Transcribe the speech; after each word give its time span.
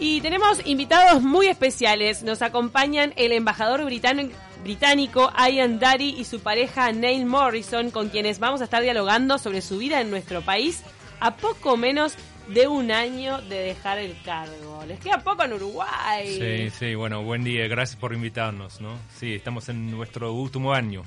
Y 0.00 0.22
tenemos 0.22 0.66
invitados 0.66 1.22
muy 1.22 1.48
especiales. 1.48 2.22
Nos 2.22 2.40
acompañan 2.40 3.12
el 3.16 3.32
embajador 3.32 3.84
británico 3.84 4.34
británico 4.62 5.32
Ian 5.38 5.78
Daddy 5.78 6.16
y 6.18 6.24
su 6.24 6.40
pareja 6.40 6.92
Neil 6.92 7.24
Morrison, 7.26 7.90
con 7.90 8.08
quienes 8.08 8.38
vamos 8.38 8.60
a 8.60 8.64
estar 8.64 8.82
dialogando 8.82 9.38
sobre 9.38 9.62
su 9.62 9.78
vida 9.78 10.00
en 10.00 10.10
nuestro 10.10 10.42
país 10.42 10.82
a 11.18 11.36
poco 11.36 11.76
menos 11.76 12.14
de 12.48 12.66
un 12.66 12.90
año 12.90 13.40
de 13.42 13.58
dejar 13.58 13.98
el 13.98 14.16
cargo. 14.22 14.84
Les 14.86 14.98
queda 15.00 15.18
poco 15.18 15.44
en 15.44 15.52
Uruguay. 15.52 16.26
Sí, 16.26 16.70
sí, 16.70 16.94
bueno, 16.94 17.22
buen 17.22 17.44
día, 17.44 17.68
gracias 17.68 17.98
por 17.98 18.12
invitarnos, 18.12 18.80
¿no? 18.80 18.98
Sí, 19.16 19.34
estamos 19.34 19.68
en 19.68 19.90
nuestro 19.90 20.32
último 20.32 20.72
año. 20.72 21.04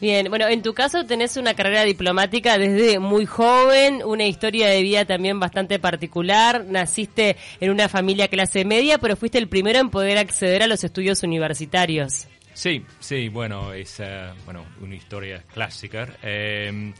Bien, 0.00 0.28
bueno, 0.28 0.48
en 0.48 0.62
tu 0.62 0.74
caso 0.74 1.06
tenés 1.06 1.36
una 1.36 1.54
carrera 1.54 1.84
diplomática 1.84 2.58
desde 2.58 2.98
muy 2.98 3.24
joven, 3.24 4.02
una 4.04 4.26
historia 4.26 4.66
de 4.66 4.82
vida 4.82 5.04
también 5.04 5.38
bastante 5.38 5.78
particular. 5.78 6.64
Naciste 6.66 7.36
en 7.60 7.70
una 7.70 7.88
familia 7.88 8.26
clase 8.26 8.64
media, 8.64 8.98
pero 8.98 9.14
fuiste 9.14 9.38
el 9.38 9.46
primero 9.48 9.78
en 9.78 9.90
poder 9.90 10.18
acceder 10.18 10.64
a 10.64 10.66
los 10.66 10.82
estudios 10.82 11.22
universitarios. 11.22 12.26
Sí, 12.52 12.84
sí, 12.98 13.28
bueno, 13.28 13.72
es 13.72 14.00
eh, 14.00 14.30
bueno, 14.44 14.64
una 14.80 14.96
historia 14.96 15.44
clásica. 15.54 16.08
Em, 16.20 16.92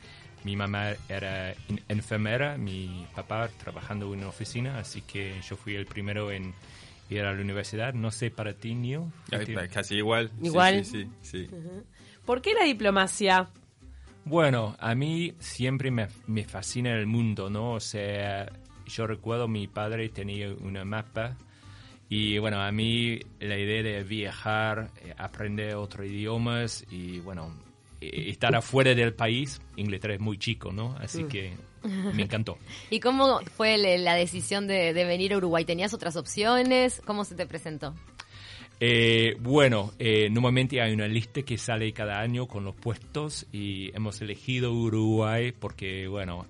mi 0.45 0.55
mamá 0.55 0.93
era 1.09 1.55
enfermera, 1.89 2.57
mi 2.57 3.05
papá 3.17 3.49
trabajando 3.49 4.07
en 4.07 4.21
una 4.21 4.29
oficina, 4.29 4.79
así 4.79 5.03
que 5.03 5.35
yo 5.43 5.57
fui 5.57 5.75
el 5.75 5.87
primero 5.87 6.31
en 6.31 6.55
ir 7.11 7.23
a 7.23 7.33
la 7.33 7.41
universidad. 7.41 7.95
No 7.95 8.11
sé 8.11 8.31
para 8.31 8.55
ti, 8.55 8.75
Nio. 8.75 9.13
Casi 9.73 9.97
igual. 9.97 10.31
Igual. 10.41 10.85
Sí, 10.85 11.09
sí, 11.21 11.49
¿Por 12.25 12.41
qué 12.41 12.55
la 12.55 12.65
diplomacia? 12.65 13.49
Bueno, 14.25 14.77
a 14.79 14.95
mí 14.95 15.35
siempre 15.39 15.91
me, 15.91 16.09
me 16.27 16.45
fascina 16.45 16.93
el 16.93 17.07
mundo, 17.07 17.51
¿no? 17.51 17.73
O 17.73 17.81
sea, 17.81 18.51
yo 18.87 19.07
recuerdo 19.07 19.49
mi 19.49 19.67
padre 19.67 20.09
tenía 20.09 20.53
una 20.61 20.85
mapa 20.85 21.37
y 22.09 22.37
bueno, 22.37 22.61
a 22.61 22.71
mí 22.71 23.21
la 23.41 23.57
idea 23.57 23.83
de 23.83 24.03
viajar, 24.05 24.91
eh, 25.03 25.15
aprender 25.17 25.77
otros 25.77 26.07
idiomas 26.07 26.85
y 26.91 27.21
bueno, 27.21 27.55
eh, 28.03 28.29
estar 28.29 28.55
afuera 28.55 28.95
del 28.95 29.15
país, 29.15 29.63
Inglaterra 29.77 30.13
es 30.13 30.21
muy 30.21 30.37
chico, 30.37 30.73
¿no? 30.73 30.95
Así 31.01 31.25
mm. 31.25 31.29
que 31.29 31.57
me 32.13 32.25
encantó. 32.25 32.59
¿Y 32.91 33.01
cómo 33.01 33.41
fue 33.57 33.79
la 33.79 34.15
decisión 34.15 34.67
de, 34.67 34.93
venir 34.93 35.33
a 35.33 35.39
Uruguay? 35.39 35.65
¿Tenías 35.65 35.95
otras 35.95 36.17
opciones? 36.17 37.01
¿Cómo 37.07 37.25
se 37.25 37.35
te 37.35 37.47
presentó? 37.47 37.95
Eh, 38.85 39.37
bueno, 39.39 39.93
normalmente 40.33 40.83
hay 40.83 40.93
una 40.93 41.07
lista 41.07 41.43
que 41.43 41.57
sale 41.57 41.93
cada 41.93 42.19
año 42.19 42.49
con 42.49 42.65
los 42.65 42.75
puestos 42.75 43.47
y 43.53 43.95
hemos 43.95 44.21
elegido 44.21 44.73
Uruguay 44.73 45.53
porque, 45.53 46.09
bueno, 46.09 46.47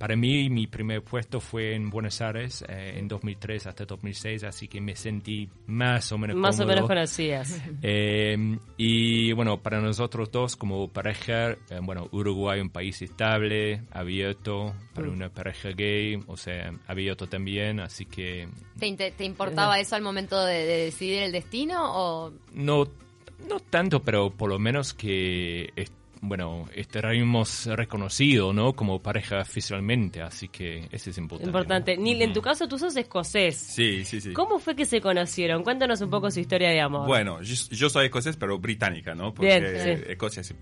para 0.00 0.16
mí, 0.16 0.48
mi 0.48 0.66
primer 0.66 1.04
puesto 1.04 1.40
fue 1.40 1.74
en 1.74 1.90
Buenos 1.90 2.22
Aires 2.22 2.64
eh, 2.66 2.94
en 2.96 3.06
2003 3.06 3.66
hasta 3.66 3.84
2006, 3.84 4.44
así 4.44 4.66
que 4.66 4.80
me 4.80 4.96
sentí 4.96 5.46
más 5.66 6.10
o 6.10 6.16
menos 6.16 6.38
Más 6.38 6.58
o 6.58 6.64
menos 6.64 6.86
conocidas. 6.88 7.60
Eh, 7.82 8.58
y 8.78 9.32
bueno, 9.32 9.58
para 9.62 9.80
nosotros 9.80 10.30
dos 10.32 10.56
como 10.56 10.88
pareja, 10.88 11.50
eh, 11.50 11.80
bueno, 11.82 12.08
Uruguay 12.12 12.60
un 12.60 12.70
país 12.70 13.02
estable, 13.02 13.82
abierto, 13.90 14.74
para 14.94 15.08
mm. 15.08 15.12
una 15.12 15.28
pareja 15.28 15.68
gay, 15.70 16.18
o 16.26 16.36
sea, 16.36 16.72
abierto 16.86 17.26
también, 17.26 17.80
así 17.80 18.06
que... 18.06 18.48
¿Te, 18.78 18.94
te 19.10 19.24
importaba 19.24 19.78
eso 19.78 19.96
al 19.96 20.02
momento 20.02 20.42
de, 20.42 20.64
de 20.64 20.84
decidir 20.84 21.24
el 21.24 21.32
destino 21.32 21.78
o...? 21.84 22.32
No, 22.54 22.88
no 23.46 23.60
tanto, 23.60 24.02
pero 24.02 24.30
por 24.30 24.48
lo 24.48 24.58
menos 24.58 24.94
que 24.94 25.72
bueno, 26.22 26.66
estaremos 26.74 27.66
reconocidos, 27.66 28.54
¿no? 28.54 28.74
Como 28.74 29.00
pareja 29.00 29.40
oficialmente, 29.40 30.20
así 30.20 30.48
que 30.48 30.86
ese 30.90 31.10
es 31.10 31.18
importante. 31.18 31.48
Importante. 31.48 31.96
Neil, 31.96 32.20
en 32.20 32.32
tu 32.32 32.42
caso 32.42 32.68
tú 32.68 32.78
sos 32.78 32.94
escocés. 32.96 33.56
Sí, 33.56 34.04
sí, 34.04 34.20
sí. 34.20 34.32
¿Cómo 34.32 34.58
fue 34.58 34.76
que 34.76 34.84
se 34.84 35.00
conocieron? 35.00 35.62
Cuéntanos 35.62 36.00
un 36.02 36.10
poco 36.10 36.30
su 36.30 36.40
historia 36.40 36.70
de 36.70 36.80
amor. 36.80 37.06
Bueno, 37.06 37.40
yo, 37.42 37.88
soy 37.88 38.06
escocés, 38.06 38.36
pero 38.36 38.58
británica, 38.58 39.14
¿no? 39.14 39.32
Porque 39.32 40.04
Escocia 40.08 40.42
es 40.42 40.54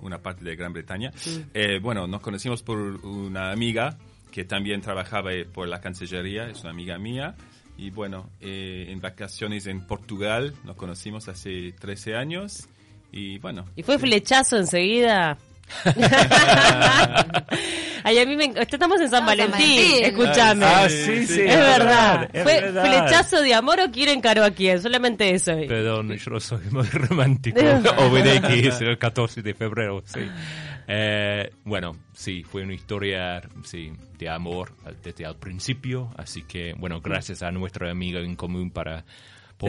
una 0.00 0.22
parte 0.22 0.44
de 0.44 0.56
Gran 0.56 0.72
Bretaña. 0.72 1.10
Eh, 1.52 1.78
bueno, 1.80 2.06
nos 2.06 2.22
conocimos 2.22 2.62
por 2.62 2.78
una 2.78 3.50
amiga 3.50 3.98
que 4.32 4.44
también 4.44 4.80
trabajaba 4.80 5.30
por 5.52 5.68
la 5.68 5.80
Cancillería, 5.80 6.48
es 6.48 6.62
una 6.62 6.70
amiga 6.70 6.98
mía. 6.98 7.36
Y 7.76 7.90
bueno, 7.90 8.30
eh, 8.40 8.86
en 8.88 9.00
vacaciones 9.00 9.66
en 9.66 9.86
Portugal 9.86 10.54
nos 10.64 10.76
conocimos 10.76 11.28
hace 11.28 11.72
13 11.72 12.14
años 12.14 12.68
y 13.14 13.38
bueno. 13.38 13.64
¿Y 13.76 13.84
fue 13.84 13.96
flechazo 13.98 14.56
enseguida? 14.56 15.38
Ay, 18.02 18.18
a 18.18 18.26
mí 18.26 18.36
me... 18.36 18.52
Estamos 18.56 19.00
en 19.00 19.08
San, 19.08 19.24
Valentín, 19.24 20.04
escúchame. 20.04 20.66
Ah, 20.66 20.88
sí, 20.88 21.24
sí. 21.26 21.40
Es, 21.40 21.56
verdad. 21.56 22.28
¿Fue 22.42 22.72
flechazo 22.72 23.40
de 23.40 23.54
amor 23.54 23.78
o 23.80 23.90
quieren 23.90 24.20
caro 24.20 24.44
a 24.44 24.50
quién? 24.50 24.82
Solamente 24.82 25.32
eso. 25.32 25.52
Perdón, 25.68 26.12
yo 26.12 26.30
no 26.32 26.40
soy 26.40 26.64
muy 26.70 26.86
romántico. 26.88 27.60
o 27.98 28.12
que 28.12 28.68
es 28.68 28.80
el 28.80 28.98
14 28.98 29.42
de 29.42 29.54
febrero, 29.54 30.02
sí. 30.04 30.20
Eh, 30.86 31.50
bueno, 31.64 31.96
sí, 32.12 32.42
fue 32.42 32.62
una 32.62 32.74
historia 32.74 33.40
sí, 33.62 33.92
de 34.18 34.28
amor 34.28 34.72
desde 35.02 35.24
el 35.24 35.36
principio. 35.36 36.12
Así 36.16 36.42
que, 36.42 36.74
bueno, 36.76 37.00
gracias 37.00 37.42
a 37.44 37.52
nuestra 37.52 37.90
amiga 37.90 38.20
en 38.20 38.34
común 38.36 38.70
para 38.70 39.04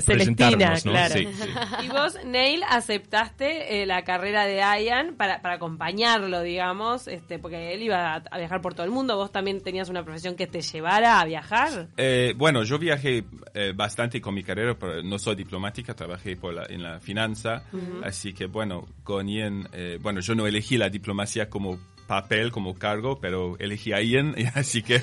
Celestina, 0.01 0.75
claro. 0.81 1.15
Y 1.83 1.87
vos, 1.89 2.17
Neil, 2.25 2.61
aceptaste 2.69 3.81
eh, 3.81 3.85
la 3.85 4.03
carrera 4.03 4.45
de 4.45 4.57
Ian 4.83 5.15
para, 5.15 5.41
para 5.41 5.55
acompañarlo, 5.55 6.41
digamos, 6.41 7.07
este, 7.07 7.39
porque 7.39 7.73
él 7.73 7.83
iba 7.83 8.15
a, 8.15 8.37
viajar 8.37 8.61
por 8.61 8.73
todo 8.73 8.85
el 8.85 8.91
mundo. 8.91 9.15
¿Vos 9.15 9.31
también 9.31 9.61
tenías 9.61 9.89
una 9.89 10.03
profesión 10.03 10.35
que 10.35 10.47
te 10.47 10.61
llevara 10.61 11.19
a 11.19 11.25
viajar? 11.25 11.87
Eh, 11.97 12.33
bueno, 12.37 12.63
yo 12.63 12.77
viajé 12.79 13.25
eh, 13.53 13.73
bastante 13.75 14.21
con 14.21 14.33
mi 14.33 14.43
carrera, 14.43 14.77
pero 14.77 15.01
no 15.03 15.19
soy 15.19 15.35
diplomática, 15.35 15.93
trabajé 15.93 16.35
por 16.35 16.53
la, 16.53 16.65
en 16.69 16.83
la 16.83 16.99
finanza, 16.99 17.63
así 18.03 18.33
que 18.33 18.45
bueno, 18.45 18.87
con 19.03 19.27
Ian, 19.27 19.67
bueno, 20.01 20.19
yo 20.21 20.35
no 20.35 20.47
elegí 20.47 20.77
la 20.77 20.89
diplomacia 20.89 21.49
como 21.49 21.77
papel 22.07 22.51
como 22.51 22.75
cargo, 22.75 23.19
pero 23.19 23.57
elegí 23.59 23.93
a 23.93 24.01
Ian, 24.01 24.35
así 24.55 24.81
que 24.83 24.99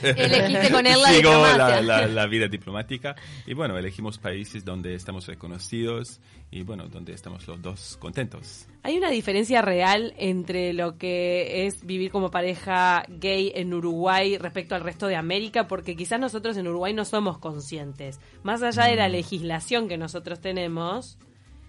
con 0.71 0.87
él 0.87 1.01
la 1.01 1.09
sigo 1.09 1.31
la, 1.83 2.27
vida 2.27 2.49
diplomática. 2.49 3.15
Y 3.47 3.55
bueno, 3.55 3.77
elegimos 3.77 4.19
países 4.19 4.65
donde 4.65 4.95
estamos 4.95 5.27
reconocidos 5.27 6.21
y 6.51 6.63
bueno, 6.63 6.89
donde 6.89 7.13
estamos 7.13 7.47
los 7.47 7.61
dos 7.61 7.97
contentos. 7.99 8.67
¿Hay 8.83 8.97
una 8.99 9.11
diferencia 9.11 9.63
real 9.63 10.15
entre 10.19 10.73
lo 10.73 10.99
que 10.99 11.67
es 11.67 11.85
vivir 11.85 12.11
como 12.11 12.31
pareja 12.31 13.05
gay 13.09 13.53
en 13.55 13.73
Uruguay 13.73 14.39
respecto 14.39 14.75
al 14.75 14.83
resto 14.83 15.07
de 15.07 15.17
América? 15.17 15.67
Porque 15.67 15.97
quizás 15.97 16.21
nosotros 16.21 16.57
en 16.57 16.69
Uruguay 16.69 16.93
no 16.93 17.05
somos 17.05 17.39
conscientes. 17.39 18.21
Más 18.43 18.63
allá 18.63 18.85
de 18.85 18.97
la 18.97 19.09
mm. 19.09 19.13
legislación 19.13 19.89
que 19.89 19.99
nosotros 19.99 20.41
tenemos, 20.41 21.19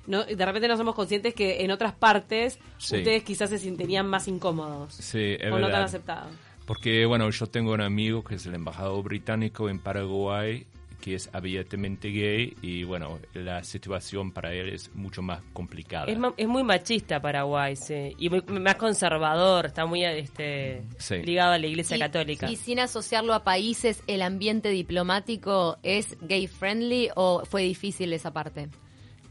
no, 0.08 0.24
de 0.24 0.46
repente 0.46 0.68
no 0.68 0.78
somos 0.78 0.96
conscientes 0.96 1.34
que 1.34 1.64
en 1.64 1.72
otras 1.72 1.94
partes 1.94 2.60
ustedes 2.78 3.24
quizás 3.24 3.50
se 3.50 3.60
sentirían 3.60 4.08
más 4.08 4.28
incómodos 4.28 4.94
sí, 4.94 5.38
o 5.52 5.60
no 5.60 5.70
tan 5.70 5.84
aceptados. 5.84 6.32
Porque, 6.66 7.06
bueno, 7.06 7.30
yo 7.30 7.48
tengo 7.48 7.74
un 7.74 7.82
amigo 7.82 8.24
que 8.24 8.36
es 8.36 8.46
el 8.46 8.56
embajador 8.56 9.04
británico 9.04 9.70
en 9.70 9.80
Paraguay 9.80 10.66
que 11.04 11.16
es 11.16 11.30
abiertamente 11.34 12.08
gay 12.12 12.56
y 12.62 12.86
bueno, 12.86 13.20
la 13.34 13.62
situación 13.66 14.32
para 14.32 14.54
él 14.54 14.70
es 14.70 14.90
mucho 14.96 15.22
más 15.22 15.42
complicada. 15.52 16.06
Es, 16.10 16.48
muy 16.48 16.64
machista 16.64 17.22
Paraguay, 17.22 17.76
sí, 17.76 18.16
y 18.18 18.30
más 18.30 18.76
conservador, 18.76 19.66
está 19.66 19.86
muy 19.86 20.06
este, 20.06 20.82
ligado 21.26 21.52
a 21.52 21.58
la 21.58 21.68
Iglesia 21.68 22.00
Católica. 22.00 22.50
Y 22.50 22.56
sin 22.56 22.80
asociarlo 22.80 23.34
a 23.34 23.44
países, 23.44 24.02
¿el 24.08 24.22
ambiente 24.22 24.70
diplomático 24.70 25.78
es 25.84 26.18
gay 26.22 26.48
friendly 26.48 27.10
o 27.16 27.44
fue 27.44 27.64
difícil 27.64 28.14
esa 28.14 28.32
parte? 28.32 28.70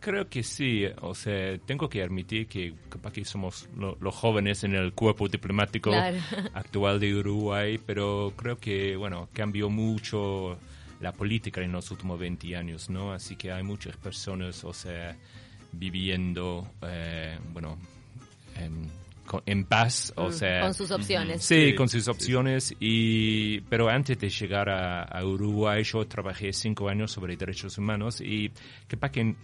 Creo 0.02 0.28
que 0.28 0.42
sí, 0.42 0.84
o 1.00 1.14
sea, 1.14 1.56
tengo 1.58 1.88
que 1.88 2.02
admitir 2.02 2.48
que 2.48 2.74
capaz 2.88 3.12
que 3.12 3.24
somos 3.24 3.68
los 3.76 4.12
jóvenes 4.12 4.64
en 4.64 4.74
el 4.74 4.92
cuerpo 4.94 5.28
diplomático 5.28 5.92
actual 6.54 6.98
de 6.98 7.14
Uruguay, 7.14 7.78
pero 7.78 8.32
creo 8.34 8.58
que, 8.58 8.96
bueno, 8.96 9.28
cambió 9.32 9.70
mucho 9.70 10.58
la 10.98 11.12
política 11.12 11.60
en 11.60 11.70
los 11.70 11.88
últimos 11.92 12.18
20 12.18 12.56
años, 12.56 12.90
¿no? 12.90 13.12
Así 13.12 13.36
que 13.36 13.52
hay 13.52 13.62
muchas 13.62 13.96
personas, 13.96 14.64
o 14.64 14.72
sea, 14.72 15.16
viviendo, 15.70 16.66
eh, 16.82 17.38
bueno, 17.52 17.78
en 18.56 18.90
en 19.46 19.64
paz, 19.64 20.12
o 20.16 20.28
mm, 20.28 20.32
sea... 20.32 20.60
Con 20.60 20.74
sus 20.74 20.90
opciones. 20.90 21.42
Sí, 21.42 21.74
con 21.74 21.88
sus 21.88 22.08
opciones. 22.08 22.74
Y, 22.80 23.60
pero 23.62 23.88
antes 23.88 24.18
de 24.18 24.28
llegar 24.28 24.68
a, 24.68 25.22
Uruguay, 25.24 25.84
yo 25.84 26.06
trabajé 26.06 26.52
cinco 26.52 26.88
años 26.88 27.12
sobre 27.12 27.36
derechos 27.36 27.78
humanos 27.78 28.20
y 28.20 28.50
que 28.88 28.96
para 28.96 29.12
que 29.12 29.34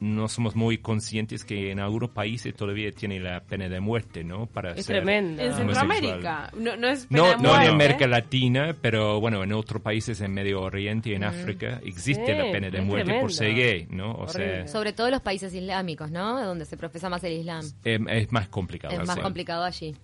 no 0.00 0.28
somos 0.28 0.56
muy 0.56 0.78
conscientes 0.78 1.44
que 1.44 1.70
en 1.70 1.80
algunos 1.80 2.10
países 2.10 2.54
todavía 2.54 2.90
tiene 2.92 3.20
la 3.20 3.40
pena 3.40 3.68
de 3.68 3.80
muerte, 3.80 4.24
¿no? 4.24 4.46
Para 4.46 4.72
es 4.72 4.86
tremendo. 4.86 5.42
En 5.42 5.54
Centroamérica, 5.54 6.50
no, 6.56 6.76
no 6.76 6.88
es 6.88 7.06
pena 7.06 7.36
no, 7.36 7.54
no 7.54 7.62
en 7.62 7.68
América 7.68 8.06
Latina, 8.06 8.74
pero 8.80 9.20
bueno, 9.20 9.44
en 9.44 9.52
otros 9.52 9.80
países 9.80 10.20
en 10.20 10.32
Medio 10.32 10.60
Oriente 10.60 11.10
y 11.10 11.14
en 11.14 11.22
mm. 11.22 11.24
África 11.24 11.80
existe 11.84 12.34
la 12.34 12.50
pena 12.50 12.70
de 12.70 12.80
muerte 12.80 13.20
por 13.20 13.32
ser 13.32 13.54
gay, 13.54 13.86
¿no? 13.90 14.12
O 14.14 14.28
sea, 14.28 14.66
sobre 14.66 14.92
todo 14.92 15.10
los 15.10 15.22
países 15.22 15.54
islámicos, 15.54 16.10
¿no? 16.10 16.44
Donde 16.44 16.64
se 16.64 16.76
profesa 16.76 17.08
más 17.08 17.22
el 17.24 17.32
Islam. 17.32 17.64
Es, 17.84 18.32
más 18.32 18.48
complicado. 18.48 18.94
Es 18.94 19.06
más 19.06 19.18
complicado 19.18 19.37
allí. 19.64 19.96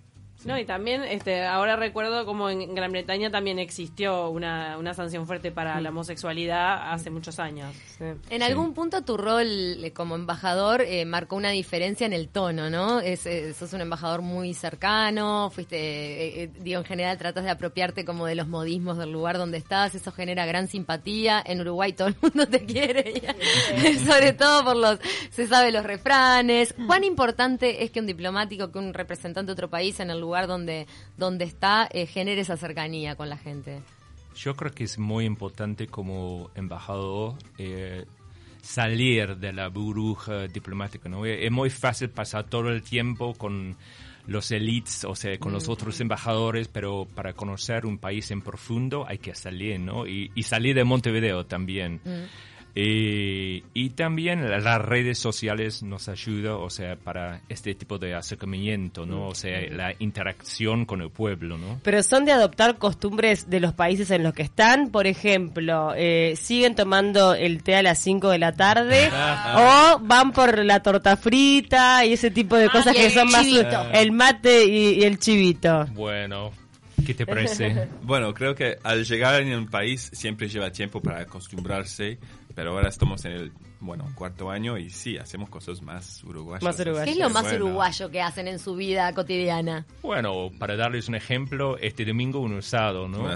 No, 0.43 0.59
y 0.59 0.65
también, 0.65 1.03
este, 1.03 1.43
ahora 1.43 1.75
recuerdo 1.75 2.25
como 2.25 2.49
en 2.49 2.75
Gran 2.75 2.91
Bretaña 2.91 3.31
también 3.31 3.57
existió 3.57 4.29
una, 4.29 4.77
una 4.77 4.93
sanción 4.93 5.25
fuerte 5.25 5.51
para 5.51 5.81
la 5.81 5.89
homosexualidad 5.89 6.93
hace 6.93 7.09
muchos 7.09 7.39
años. 7.39 7.73
En 8.29 8.43
algún 8.43 8.73
punto 8.73 9.01
tu 9.03 9.17
rol 9.17 9.47
eh, 9.83 9.91
como 9.91 10.15
embajador 10.15 10.81
eh, 10.81 11.05
marcó 11.05 11.35
una 11.35 11.49
diferencia 11.49 12.05
en 12.05 12.13
el 12.13 12.27
tono, 12.27 12.69
¿no? 12.69 12.99
Es, 12.99 13.25
eh, 13.25 13.53
sos 13.53 13.73
un 13.73 13.81
embajador 13.81 14.21
muy 14.21 14.53
cercano, 14.53 15.49
fuiste, 15.49 16.51
digo, 16.59 16.79
en 16.79 16.85
general 16.85 17.17
tratas 17.17 17.43
de 17.43 17.49
apropiarte 17.49 18.05
como 18.05 18.27
de 18.27 18.35
los 18.35 18.47
modismos 18.47 18.97
del 18.97 19.11
lugar 19.11 19.37
donde 19.37 19.57
estás, 19.57 19.95
eso 19.95 20.11
genera 20.11 20.45
gran 20.45 20.67
simpatía. 20.67 21.41
En 21.43 21.61
Uruguay 21.61 21.93
todo 21.93 22.09
el 22.09 22.15
mundo 22.21 22.47
te 22.47 22.65
quiere, 22.65 23.13
sobre 24.05 24.33
todo 24.33 24.63
por 24.63 24.75
los, 24.75 24.99
se 25.31 25.47
sabe 25.47 25.71
los 25.71 25.85
refranes. 25.85 26.75
¿Cuán 26.85 27.03
importante 27.03 27.83
es 27.83 27.89
que 27.89 27.99
un 27.99 28.05
diplomático, 28.05 28.71
que 28.71 28.77
un 28.77 28.93
representante 28.93 29.47
de 29.47 29.53
otro 29.53 29.69
país 29.69 29.99
en 29.99 30.11
el 30.11 30.24
lugar 30.25 30.47
donde, 30.47 30.87
donde 31.17 31.45
está 31.45 31.87
eh, 31.91 32.05
genere 32.05 32.41
esa 32.41 32.57
cercanía 32.57 33.15
con 33.15 33.29
la 33.29 33.37
gente. 33.37 33.81
Yo 34.35 34.55
creo 34.55 34.71
que 34.73 34.83
es 34.83 34.99
muy 34.99 35.25
importante 35.25 35.87
como 35.87 36.49
embajador 36.55 37.35
eh, 37.57 38.05
salir 38.61 39.37
de 39.37 39.53
la 39.53 39.69
burbuja 39.69 40.47
diplomática. 40.47 41.07
¿no? 41.07 41.25
Es 41.25 41.51
muy 41.51 41.69
fácil 41.69 42.09
pasar 42.09 42.45
todo 42.45 42.69
el 42.69 42.81
tiempo 42.81 43.33
con 43.35 43.77
los 44.27 44.51
elites, 44.51 45.05
o 45.05 45.15
sea, 45.15 45.37
con 45.37 45.51
los 45.51 45.69
otros 45.69 45.99
embajadores, 46.01 46.67
pero 46.67 47.07
para 47.13 47.33
conocer 47.33 47.85
un 47.85 47.99
país 47.99 48.31
en 48.31 48.41
profundo 48.41 49.05
hay 49.07 49.19
que 49.19 49.35
salir, 49.35 49.79
¿no? 49.79 50.07
Y, 50.07 50.31
salir 50.41 50.75
de 50.75 50.83
Montevideo 50.83 51.45
también. 51.45 52.01
Mm. 52.03 52.23
Eh, 52.77 53.63
y 53.73 53.89
también 53.91 54.49
las 54.49 54.81
redes 54.81 55.17
sociales 55.17 55.81
nos 55.81 56.09
ayudan, 56.09 56.55
o 56.59 56.69
sea, 56.69 56.97
para 56.97 57.39
este 57.47 57.73
tipo 57.73 57.97
de 57.97 58.13
acercamiento, 58.15 59.05
¿no? 59.05 59.27
O 59.27 59.35
sea, 59.35 59.61
la 59.71 59.93
interacción 59.99 60.85
con 60.85 61.01
el 61.01 61.09
pueblo, 61.09 61.57
¿no? 61.57 61.79
Pero 61.83 62.03
son 62.03 62.25
de 62.25 62.33
adoptar 62.33 62.77
costumbres 62.77 63.49
de 63.49 63.61
los 63.61 63.73
países 63.73 64.11
en 64.11 64.23
los 64.23 64.33
que 64.33 64.43
están, 64.43 64.89
por 64.89 65.07
ejemplo, 65.07 65.93
eh, 65.95 66.33
siguen 66.35 66.75
tomando 66.75 67.33
el 67.33 67.63
té 67.63 67.77
a 67.77 67.81
las 67.81 67.99
5 67.99 68.29
de 68.29 68.39
la 68.39 68.51
tarde 68.51 69.09
o 69.55 69.99
van 70.01 70.33
por 70.33 70.59
la 70.65 70.81
torta 70.81 71.15
frita 71.15 72.03
y 72.03 72.11
ese 72.11 72.29
tipo 72.29 72.57
de 72.57 72.65
ah, 72.65 72.71
cosas 72.73 72.93
que 72.93 73.09
son 73.09 73.31
más 73.31 73.45
el 73.93 74.11
mate 74.11 74.65
y 74.65 75.01
el 75.01 75.17
chivito. 75.17 75.85
Bueno, 75.93 76.51
¿Qué 77.05 77.13
te 77.13 77.25
parece? 77.25 77.87
bueno, 78.01 78.33
creo 78.33 78.55
que 78.55 78.77
al 78.83 79.05
llegar 79.05 79.41
en 79.41 79.53
un 79.53 79.67
país 79.67 80.09
siempre 80.13 80.47
lleva 80.47 80.71
tiempo 80.71 81.01
para 81.01 81.21
acostumbrarse 81.21 82.17
pero 82.55 82.71
ahora 82.71 82.89
estamos 82.89 83.25
en 83.25 83.33
el 83.33 83.51
bueno, 83.85 84.11
cuarto 84.15 84.49
año 84.49 84.77
y 84.77 84.89
sí, 84.89 85.17
hacemos 85.17 85.49
cosas 85.49 85.81
más 85.81 86.23
uruguayas. 86.23 86.75
¿Qué 86.75 87.11
es 87.11 87.17
lo 87.17 87.29
más 87.29 87.51
uruguayo 87.53 88.09
que 88.09 88.21
hacen 88.21 88.47
en 88.47 88.59
su 88.59 88.75
vida 88.75 89.13
cotidiana? 89.13 89.85
Bueno, 90.01 90.51
para 90.57 90.75
darles 90.75 91.07
un 91.07 91.15
ejemplo, 91.15 91.77
este 91.77 92.05
domingo 92.05 92.39
un 92.39 92.57
asado, 92.57 93.07
¿no? 93.07 93.35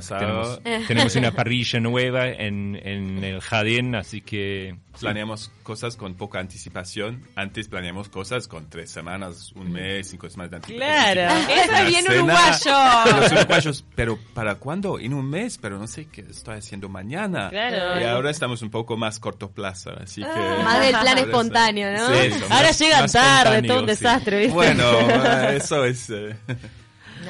Tenemos, 0.87 1.15
una 1.15 1.31
parrilla 1.31 1.79
nueva 1.79 2.27
en, 2.27 2.79
en 2.83 3.23
el 3.23 3.41
jardín, 3.41 3.95
así 3.95 4.21
que... 4.21 4.75
Planeamos 4.99 5.49
cosas 5.63 5.95
con 5.95 6.15
poca 6.15 6.39
anticipación. 6.39 7.23
Antes 7.33 7.69
planeamos 7.69 8.09
cosas 8.09 8.49
con 8.49 8.69
tres 8.69 8.91
semanas, 8.91 9.53
un 9.53 9.71
mes, 9.71 10.09
cinco 10.09 10.29
semanas 10.29 10.51
de 10.51 10.57
anticipación. 10.57 11.13
Claro, 11.13 11.39
eso 11.53 11.73
es 11.73 11.87
bien 11.87 12.05
uruguayo. 12.05 13.21
Los 13.21 13.31
uruguayos, 13.31 13.85
pero 13.95 14.19
¿para 14.33 14.55
cuándo? 14.55 14.99
En 14.99 15.13
un 15.13 15.29
mes, 15.29 15.57
pero 15.57 15.77
no 15.79 15.87
sé 15.87 16.07
qué 16.07 16.19
estoy 16.21 16.57
haciendo 16.57 16.89
mañana. 16.89 17.49
Claro. 17.49 18.01
Y 18.01 18.03
ahora 18.03 18.29
estamos 18.29 18.61
un 18.61 18.71
poco 18.71 18.97
más 18.97 19.19
corto 19.19 19.51
plazo, 19.51 19.91
así 19.91 20.21
que 20.21 20.38
más 20.63 20.79
del 20.79 20.97
plan 20.97 21.17
espontáneo, 21.17 21.91
¿no? 21.91 22.05
Ahora 22.49 22.71
llegan 22.71 23.09
tarde, 23.09 23.63
todo 23.63 23.79
un 23.79 23.85
desastre, 23.85 24.39
¿viste? 24.39 24.53
Bueno, 24.53 24.83
eso 25.49 25.85
es... 25.85 26.11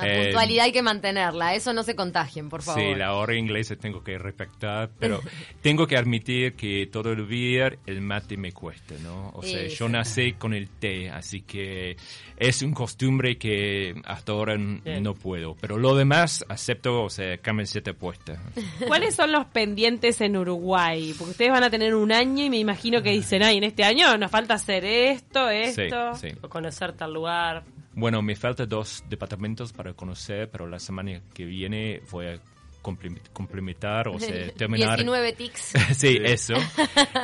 Eh, 0.03 0.07
la 0.07 0.13
eh, 0.13 0.23
puntualidad 0.25 0.65
hay 0.65 0.71
que 0.71 0.81
mantenerla, 0.81 1.55
eso 1.55 1.73
no 1.73 1.83
se 1.83 1.95
contagien, 1.95 2.49
por 2.49 2.61
favor. 2.61 2.81
Sí, 2.81 2.95
la 2.95 3.13
hora 3.13 3.35
inglesa 3.35 3.75
tengo 3.75 4.03
que 4.03 4.17
respetar, 4.17 4.89
pero 4.99 5.21
tengo 5.61 5.87
que 5.87 5.97
admitir 5.97 6.53
que 6.53 6.87
todo 6.87 7.11
el 7.11 7.27
día 7.27 7.71
el 7.85 8.01
mate 8.01 8.37
me 8.37 8.51
cuesta, 8.51 8.95
¿no? 9.01 9.31
O 9.33 9.43
sea, 9.43 9.67
yo 9.67 9.89
nací 9.89 10.33
con 10.33 10.53
el 10.53 10.69
té, 10.69 11.09
así 11.09 11.41
que 11.41 11.97
es 12.37 12.61
un 12.61 12.73
costumbre 12.73 13.37
que 13.37 13.93
hasta 14.05 14.31
ahora 14.31 14.57
no 14.57 15.13
puedo. 15.13 15.55
Pero 15.59 15.77
lo 15.77 15.95
demás 15.95 16.45
acepto, 16.47 17.03
o 17.03 17.09
sea, 17.09 17.37
camiseta 17.37 17.93
puesta. 17.93 18.41
¿Cuáles 18.87 19.15
son 19.15 19.31
los 19.31 19.45
pendientes 19.47 20.21
en 20.21 20.37
Uruguay? 20.37 21.13
Porque 21.17 21.31
ustedes 21.31 21.51
van 21.51 21.63
a 21.63 21.69
tener 21.69 21.95
un 21.95 22.11
año 22.11 22.43
y 22.43 22.49
me 22.49 22.57
imagino 22.57 23.01
que 23.01 23.11
dicen, 23.11 23.43
ay, 23.43 23.57
en 23.57 23.63
este 23.63 23.83
año 23.83 24.17
nos 24.17 24.31
falta 24.31 24.55
hacer 24.55 24.85
esto, 24.85 25.49
esto, 25.49 26.11
o 26.41 26.49
conocer 26.49 26.93
tal 26.93 27.13
lugar. 27.13 27.63
Bueno, 27.99 28.21
me 28.21 28.35
falta 28.35 28.65
dos 28.65 29.03
departamentos 29.09 29.73
para 29.73 29.93
conocer, 29.93 30.49
pero 30.49 30.67
la 30.67 30.79
semana 30.79 31.21
que 31.33 31.43
viene 31.43 32.01
voy 32.09 32.27
a 32.27 32.39
complementar, 32.81 34.07
o 34.07 34.17
sea, 34.17 34.51
terminar. 34.57 34.95
19 34.95 35.33
tics. 35.33 35.73
sí, 35.97 36.17
eso. 36.23 36.53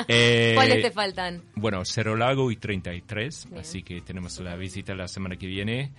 Eh, 0.07 0.51
¿Cuáles 0.53 0.81
te 0.81 0.91
faltan? 0.91 1.41
Bueno, 1.55 1.83
Cerro 1.85 2.15
Lago 2.15 2.51
y 2.51 2.57
33, 2.57 3.47
así 3.57 3.81
que 3.81 4.01
tenemos 4.01 4.39
la 4.41 4.55
visita 4.55 4.93
la 4.93 5.07
semana 5.07 5.37
que 5.37 5.47
viene. 5.47 5.93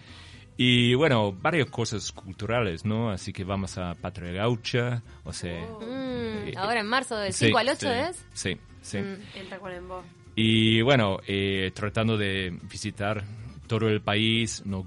Y 0.58 0.94
bueno, 0.94 1.32
varias 1.32 1.69
cosas 1.70 2.12
culturales, 2.12 2.84
¿no? 2.84 3.11
Así 3.11 3.32
que 3.32 3.44
vamos 3.44 3.78
a 3.78 3.94
Patria 3.94 4.32
Gaucha, 4.32 5.02
o 5.25 5.32
sea... 5.32 5.64
Oh. 5.64 5.81
Mm, 5.81 6.49
eh, 6.49 6.55
ahora 6.56 6.81
en 6.81 6.87
marzo, 6.87 7.17
del 7.17 7.32
5 7.32 7.58
al 7.58 7.69
8 7.70 7.93
es. 7.93 8.25
Sí, 8.32 8.56
sí. 8.81 8.99
Mm. 8.99 9.17
Y 10.37 10.82
bueno, 10.82 11.19
eh, 11.26 11.73
tratando 11.75 12.17
de 12.17 12.56
visitar 12.70 13.25
todo 13.66 13.88
el 13.88 14.00
país. 14.00 14.62
No, 14.64 14.86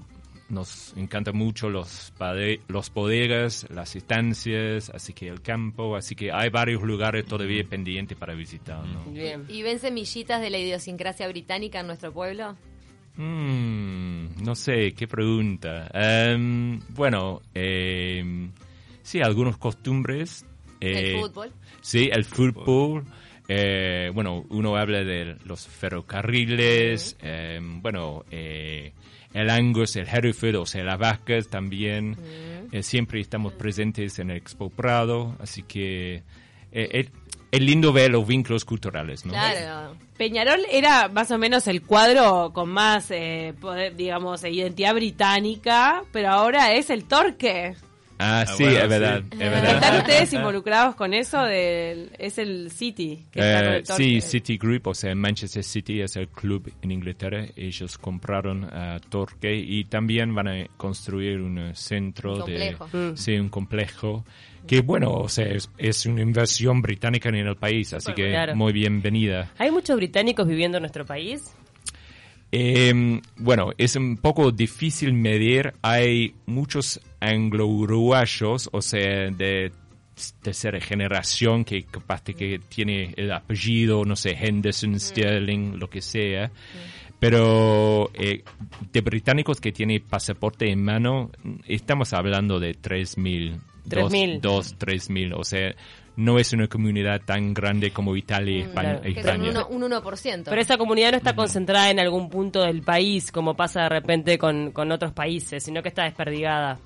nos 0.50 0.92
encanta 0.96 1.32
mucho 1.32 1.70
los, 1.70 2.12
los 2.68 2.92
bodegas, 2.92 3.66
las 3.70 3.96
estancias, 3.96 4.90
así 4.90 5.12
que 5.12 5.28
el 5.28 5.40
campo, 5.40 5.96
así 5.96 6.14
que 6.14 6.32
hay 6.32 6.50
varios 6.50 6.82
lugares 6.82 7.24
todavía 7.24 7.64
pendientes 7.64 8.18
para 8.18 8.34
visitar. 8.34 8.84
¿no? 8.84 9.04
¿Y 9.48 9.62
ven 9.62 9.78
semillitas 9.78 10.40
de 10.40 10.50
la 10.50 10.58
idiosincrasia 10.58 11.28
británica 11.28 11.80
en 11.80 11.86
nuestro 11.86 12.12
pueblo? 12.12 12.56
Mm, 13.16 14.42
no 14.42 14.54
sé, 14.54 14.92
qué 14.92 15.06
pregunta. 15.06 15.90
Em, 15.92 16.80
bueno, 16.90 17.42
em, 17.54 18.50
sí, 19.02 19.20
algunas 19.20 19.56
costumbres. 19.56 20.44
¿El 20.80 20.96
eh, 20.96 21.20
fútbol? 21.20 21.52
Sí, 21.80 22.08
el 22.12 22.24
fútbol. 22.24 23.04
Eh, 23.52 24.12
bueno, 24.14 24.44
uno 24.50 24.76
habla 24.76 25.02
de 25.02 25.36
los 25.44 25.66
ferrocarriles, 25.66 27.16
em, 27.20 27.82
bueno, 27.82 28.24
eh, 28.30 28.92
el 29.34 29.50
Angus, 29.50 29.96
el 29.96 30.06
Hereford, 30.06 30.54
o 30.54 30.66
sea, 30.66 30.84
las 30.84 31.00
vacas 31.00 31.48
también. 31.48 32.16
Eh, 32.70 32.84
siempre 32.84 33.20
estamos 33.20 33.52
presentes 33.54 34.20
en 34.20 34.30
el 34.30 34.36
Expo 34.36 34.70
Prado, 34.70 35.34
así 35.40 35.64
que 35.64 36.22
es 36.70 37.60
lindo 37.60 37.92
ver 37.92 38.12
los 38.12 38.24
vínculos 38.24 38.64
culturales, 38.64 39.26
¿no? 39.26 39.32
Claro. 39.32 39.96
Peñarol 40.16 40.60
era 40.70 41.08
más 41.08 41.32
o 41.32 41.38
menos 41.38 41.66
el 41.66 41.82
cuadro 41.82 42.52
con 42.54 42.68
más, 42.68 43.12
digamos, 43.96 44.44
identidad 44.44 44.94
británica, 44.94 46.04
pero 46.12 46.28
ahora 46.28 46.72
es 46.74 46.88
el 46.88 47.02
torque. 47.02 47.74
Ah, 48.22 48.42
ah, 48.42 48.46
sí, 48.46 48.64
es 48.64 48.86
verdad, 48.86 49.22
¿Están 49.32 49.96
ustedes 49.96 50.32
involucrados 50.34 50.94
con 50.94 51.14
eso? 51.14 51.46
es 51.46 52.36
el 52.36 52.70
City. 52.70 53.24
Eh, 53.34 53.82
sí, 53.82 54.20
City 54.20 54.58
Group, 54.58 54.88
o 54.88 54.94
sea, 54.94 55.14
Manchester 55.14 55.64
City 55.64 56.02
es 56.02 56.16
el 56.16 56.28
club 56.28 56.70
en 56.82 56.90
Inglaterra. 56.90 57.46
Ellos 57.56 57.96
compraron 57.96 58.64
a 58.64 59.00
Torque 59.08 59.54
y 59.54 59.84
también 59.84 60.34
van 60.34 60.48
a 60.48 60.66
construir 60.76 61.40
un 61.40 61.74
centro 61.74 62.44
de... 62.44 62.76
Mm. 62.92 63.16
Sí, 63.16 63.38
un 63.38 63.48
complejo. 63.48 64.22
Que 64.66 64.82
bueno, 64.82 65.14
o 65.14 65.28
sea, 65.30 65.46
es, 65.78 66.04
una 66.04 66.20
inversión 66.20 66.82
británica 66.82 67.30
en 67.30 67.36
el 67.36 67.56
país, 67.56 67.94
así 67.94 68.12
que 68.12 68.52
muy 68.54 68.74
bienvenida. 68.74 69.50
¿Hay 69.56 69.70
muchos 69.70 69.96
británicos 69.96 70.46
viviendo 70.46 70.76
en 70.76 70.82
nuestro 70.82 71.06
país? 71.06 71.54
Eh, 72.52 73.20
bueno, 73.36 73.70
es 73.78 73.96
un 73.96 74.18
poco 74.18 74.50
difícil 74.50 75.14
medir. 75.14 75.72
Hay 75.80 76.34
muchos 76.44 77.00
anglo-uruguayos, 77.20 78.68
o 78.72 78.82
sea, 78.82 79.30
de 79.30 79.72
tercera 80.42 80.80
generación 80.80 81.64
que 81.64 81.84
capaz 81.84 82.24
de 82.24 82.34
que 82.34 82.58
tiene 82.58 83.14
el 83.16 83.32
apellido, 83.32 84.04
no 84.04 84.16
sé, 84.16 84.36
Henderson, 84.38 84.98
Sterling, 84.98 85.78
lo 85.78 85.88
que 85.88 86.02
sea. 86.02 86.50
Pero 87.18 88.10
eh, 88.14 88.42
de 88.92 89.00
británicos 89.02 89.60
que 89.60 89.72
tienen 89.72 90.02
pasaporte 90.02 90.70
en 90.70 90.82
mano, 90.82 91.30
estamos 91.66 92.12
hablando 92.12 92.58
de 92.58 92.72
3.000. 92.72 93.60
3.000. 93.88 94.40
2, 94.40 94.78
3.000. 94.78 95.34
O 95.36 95.44
sea, 95.44 95.74
no 96.16 96.38
es 96.38 96.52
una 96.54 96.66
comunidad 96.66 97.20
tan 97.22 97.52
grande 97.52 97.90
como 97.90 98.16
Italia 98.16 98.56
y 98.56 98.60
España. 98.60 99.00
un, 99.68 99.82
1%. 99.82 100.42
Pero 100.44 100.60
esa 100.60 100.78
comunidad 100.78 101.12
no 101.12 101.18
está 101.18 101.34
concentrada 101.34 101.90
en 101.90 102.00
algún 102.00 102.30
punto 102.30 102.62
del 102.62 102.82
país, 102.82 103.30
como 103.30 103.54
pasa 103.54 103.82
de 103.82 103.88
repente 103.90 104.38
con, 104.38 104.72
con 104.72 104.90
otros 104.90 105.12
países, 105.12 105.62
sino 105.62 105.82
que 105.82 105.88
está 105.88 106.04
desperdigada. 106.04 106.78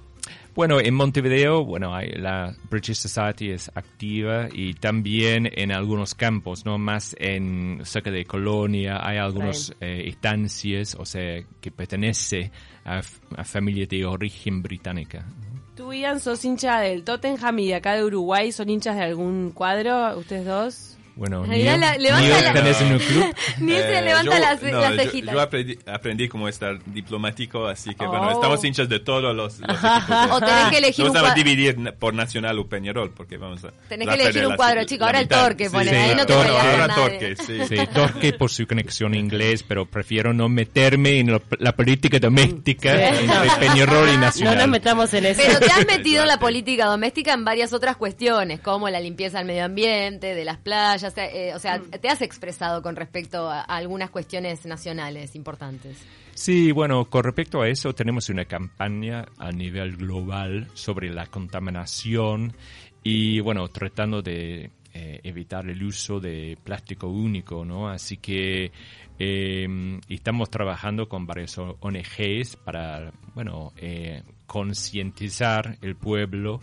Bueno, 0.54 0.78
en 0.78 0.94
Montevideo, 0.94 1.64
bueno, 1.64 1.92
hay, 1.94 2.10
la 2.12 2.54
British 2.70 2.96
Society 2.96 3.50
es 3.50 3.72
activa 3.74 4.48
y 4.52 4.74
también 4.74 5.50
en 5.52 5.72
algunos 5.72 6.14
campos, 6.14 6.64
no 6.64 6.78
más 6.78 7.16
en 7.18 7.80
cerca 7.82 8.12
de 8.12 8.24
Colonia, 8.24 9.00
hay 9.02 9.18
algunas 9.18 9.74
eh, 9.80 10.04
estancias, 10.06 10.94
o 10.94 11.04
sea, 11.04 11.42
que 11.60 11.72
pertenece 11.72 12.52
a, 12.84 13.00
a 13.36 13.44
familias 13.44 13.88
de 13.88 14.06
origen 14.06 14.62
británica. 14.62 15.26
Tú, 15.74 15.92
Ian, 15.92 16.20
sos 16.20 16.44
hincha 16.44 16.78
del 16.78 17.02
Tottenham 17.02 17.58
y 17.58 17.68
de 17.68 17.74
acá 17.74 17.96
de 17.96 18.04
Uruguay, 18.04 18.52
¿son 18.52 18.68
hinchas 18.68 18.94
de 18.94 19.02
algún 19.02 19.50
cuadro, 19.50 20.16
ustedes 20.16 20.46
dos? 20.46 20.93
Bueno, 21.16 21.46
Ni 21.46 21.62
levanta 21.62 21.94
en 21.94 22.92
un 22.92 22.98
club. 22.98 23.34
Ni 23.58 23.72
se 23.72 24.02
levanta 24.02 24.38
las, 24.40 24.60
cejitas. 24.60 25.32
Yo, 25.32 25.40
aprendí, 25.40 26.28
cómo 26.28 26.48
estar 26.48 26.78
diplomático, 26.86 27.66
así 27.66 27.94
que 27.94 28.04
bueno, 28.04 28.32
estamos 28.32 28.60
oh. 28.60 28.66
hinchas 28.66 28.88
de 28.88 28.98
todos 28.98 29.34
los, 29.34 29.60
equipos. 29.60 29.78
o 30.32 30.40
tenés 30.40 30.70
que 30.70 30.78
elegir 30.78 31.04
un 31.04 31.12
cuadro. 31.12 31.34
dividir 31.34 31.94
por 31.98 32.14
Nacional 32.14 32.58
o 32.58 32.66
Peñarol, 32.66 33.12
porque 33.12 33.36
vamos 33.36 33.64
a... 33.64 33.70
Tenés 33.88 34.08
que 34.08 34.14
elegir 34.14 34.46
un 34.46 34.56
cuadro, 34.56 34.84
chico. 34.84 35.04
Ahora 35.04 35.20
el 35.20 35.28
Torque, 35.28 35.70
pone. 35.70 35.90
ahí 35.90 36.14
no 36.16 36.26
te 36.26 36.32
torque, 36.32 36.50
ahora 36.50 36.94
Torque, 36.94 37.36
sí. 37.36 37.58
sí. 37.68 37.76
Torque 37.94 38.32
por 38.32 38.50
su 38.50 38.66
conexión 38.66 39.14
inglés, 39.14 39.62
pero 39.62 39.86
prefiero 39.86 40.32
no 40.32 40.48
meterme 40.48 41.20
en 41.20 41.40
la 41.58 41.72
política 41.76 42.18
doméstica 42.18 43.10
entre 43.10 43.50
Peñarol 43.60 44.08
y 44.08 44.16
Nacional. 44.16 44.54
No 44.54 44.60
nos 44.62 44.70
metamos 44.70 45.14
en 45.14 45.26
eso. 45.26 45.42
Pero 45.44 45.60
te 45.60 45.70
has 45.70 45.86
metido 45.86 46.22
en 46.22 46.28
la 46.28 46.38
política 46.38 46.86
doméstica 46.86 47.32
en 47.34 47.44
varias 47.44 47.72
otras 47.72 47.96
cuestiones, 47.96 48.60
como 48.60 48.88
la 48.88 49.00
limpieza 49.00 49.38
del 49.38 49.46
medio 49.46 49.64
ambiente, 49.64 50.34
de 50.34 50.44
las 50.44 50.58
playas, 50.58 51.03
eh, 51.16 51.52
o 51.54 51.58
sea, 51.58 51.78
mm. 51.78 51.90
te 52.00 52.08
has 52.08 52.22
expresado 52.22 52.82
con 52.82 52.96
respecto 52.96 53.48
a, 53.48 53.62
algunas 53.62 54.10
cuestiones 54.10 54.64
nacionales 54.66 55.34
importantes. 55.36 56.04
Sí, 56.34 56.72
bueno, 56.72 57.04
con 57.06 57.22
respecto 57.24 57.62
a 57.62 57.68
eso 57.68 57.94
tenemos 57.94 58.28
una 58.28 58.44
campaña 58.44 59.26
a 59.38 59.52
nivel 59.52 59.96
global 59.96 60.68
sobre 60.74 61.10
la 61.10 61.26
contaminación 61.26 62.54
y 63.02 63.40
bueno, 63.40 63.68
tratando 63.68 64.22
de 64.22 64.70
eh, 64.92 65.20
evitar 65.22 65.68
el 65.68 65.82
uso 65.82 66.18
de 66.20 66.58
plástico 66.62 67.08
único, 67.08 67.64
¿no? 67.64 67.88
Así 67.88 68.16
que 68.16 68.72
eh, 69.18 70.00
estamos 70.08 70.50
trabajando 70.50 71.08
con 71.08 71.26
varias 71.26 71.56
ONGs 71.58 72.56
para, 72.56 73.12
bueno, 73.34 73.72
concientizar 74.46 75.78
el 75.82 75.94
pueblo 75.94 76.60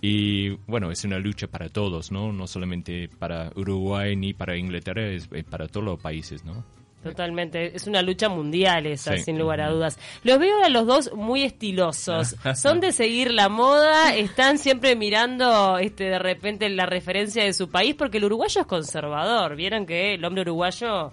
y 0.00 0.50
bueno, 0.66 0.90
es 0.90 1.04
una 1.04 1.18
lucha 1.18 1.48
para 1.48 1.68
todos, 1.68 2.12
¿no? 2.12 2.32
No 2.32 2.46
solamente 2.46 3.08
para 3.08 3.50
Uruguay 3.56 4.14
ni 4.14 4.32
para 4.32 4.56
Inglaterra, 4.56 5.06
es, 5.08 5.28
para 5.50 5.66
todos 5.66 5.84
los 5.84 6.00
países, 6.00 6.44
¿no? 6.44 6.64
Totalmente, 7.02 7.76
es 7.76 7.86
una 7.86 8.02
lucha 8.02 8.28
mundial 8.28 8.86
esa, 8.86 9.16
sin 9.18 9.38
lugar 9.38 9.60
a 9.60 9.70
dudas. 9.70 9.98
Los 10.24 10.38
veo 10.38 10.64
a 10.64 10.68
los 10.68 10.86
dos 10.86 11.12
muy 11.14 11.42
estilosos. 11.42 12.36
Son 12.56 12.80
de 12.80 12.92
seguir 12.92 13.32
la 13.32 13.48
moda, 13.48 14.14
están 14.16 14.58
siempre 14.58 14.96
mirando 14.96 15.78
este 15.78 16.04
de 16.04 16.18
repente 16.18 16.68
la 16.68 16.86
referencia 16.86 17.44
de 17.44 17.52
su 17.52 17.70
país, 17.70 17.94
porque 17.94 18.18
el 18.18 18.24
uruguayo 18.24 18.62
es 18.62 18.66
conservador. 18.66 19.54
Vieron 19.54 19.86
que 19.86 20.14
el 20.14 20.24
hombre 20.24 20.42
uruguayo 20.42 21.12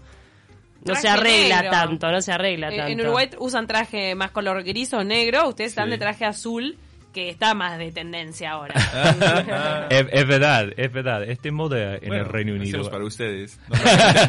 no 0.84 0.96
se 0.96 1.08
arregla 1.08 1.70
tanto, 1.70 2.12
no 2.12 2.20
se 2.20 2.32
arregla 2.32 2.70
tanto. 2.70 2.92
En 2.92 3.02
Uruguay 3.02 3.30
usan 3.40 3.68
traje 3.68 4.16
más 4.16 4.32
color 4.32 4.64
gris 4.64 4.92
o 4.94 5.04
negro, 5.04 5.48
ustedes 5.50 5.72
están 5.72 5.92
de 5.92 6.00
traje 6.00 6.26
azul 6.26 6.78
que 7.16 7.30
está 7.30 7.54
más 7.54 7.80
de 7.80 7.94
tendencia 7.94 8.52
ahora. 8.52 8.76
es, 9.90 10.28
verdad, 10.28 10.68
es 10.76 10.92
verdad. 10.92 11.24
Este 11.24 11.50
moda 11.50 11.96
en 11.96 12.12
el 12.12 12.26
Reino 12.26 12.54
Unido. 12.54 12.92
para 12.92 13.06
ustedes. 13.06 13.58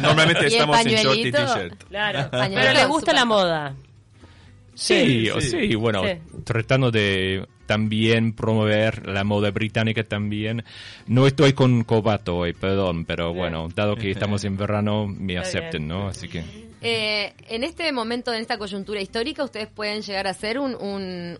Normalmente, 0.01 0.47
estamos 0.47 0.85
en 0.85 0.95
short 0.95 1.17
y 1.17 1.31
t-shirt. 1.33 1.83
Claro, 1.89 2.29
pero 2.31 2.73
les 2.73 2.87
gusta 2.87 3.11
la 3.11 3.25
moda. 3.25 3.75
Sí, 4.73 5.29
sí, 5.41 5.75
bueno, 5.75 6.01
tratando 6.45 6.89
de 6.89 7.45
también 7.65 8.31
promover 8.31 9.05
la 9.05 9.25
moda 9.25 9.51
británica 9.51 10.05
también. 10.05 10.63
No 11.07 11.27
estoy 11.27 11.51
con 11.51 11.83
cobato 11.83 12.37
hoy, 12.37 12.53
perdón, 12.53 13.03
pero 13.03 13.33
bueno, 13.33 13.67
dado 13.75 13.97
que 13.97 14.11
estamos 14.11 14.45
en 14.45 14.55
verano, 14.55 15.07
me 15.07 15.37
acepten, 15.37 15.89
¿no? 15.89 16.07
Así 16.07 16.29
que... 16.29 16.66
Eh, 16.81 17.33
en 17.49 17.63
este 17.63 17.91
momento, 17.91 18.31
en 18.31 18.41
esta 18.41 18.57
coyuntura 18.57 19.01
histórica, 19.01 19.43
ustedes 19.43 19.67
pueden 19.67 20.03
llegar 20.03 20.27
a 20.27 20.33
ser 20.33 20.59
un, 20.59 20.75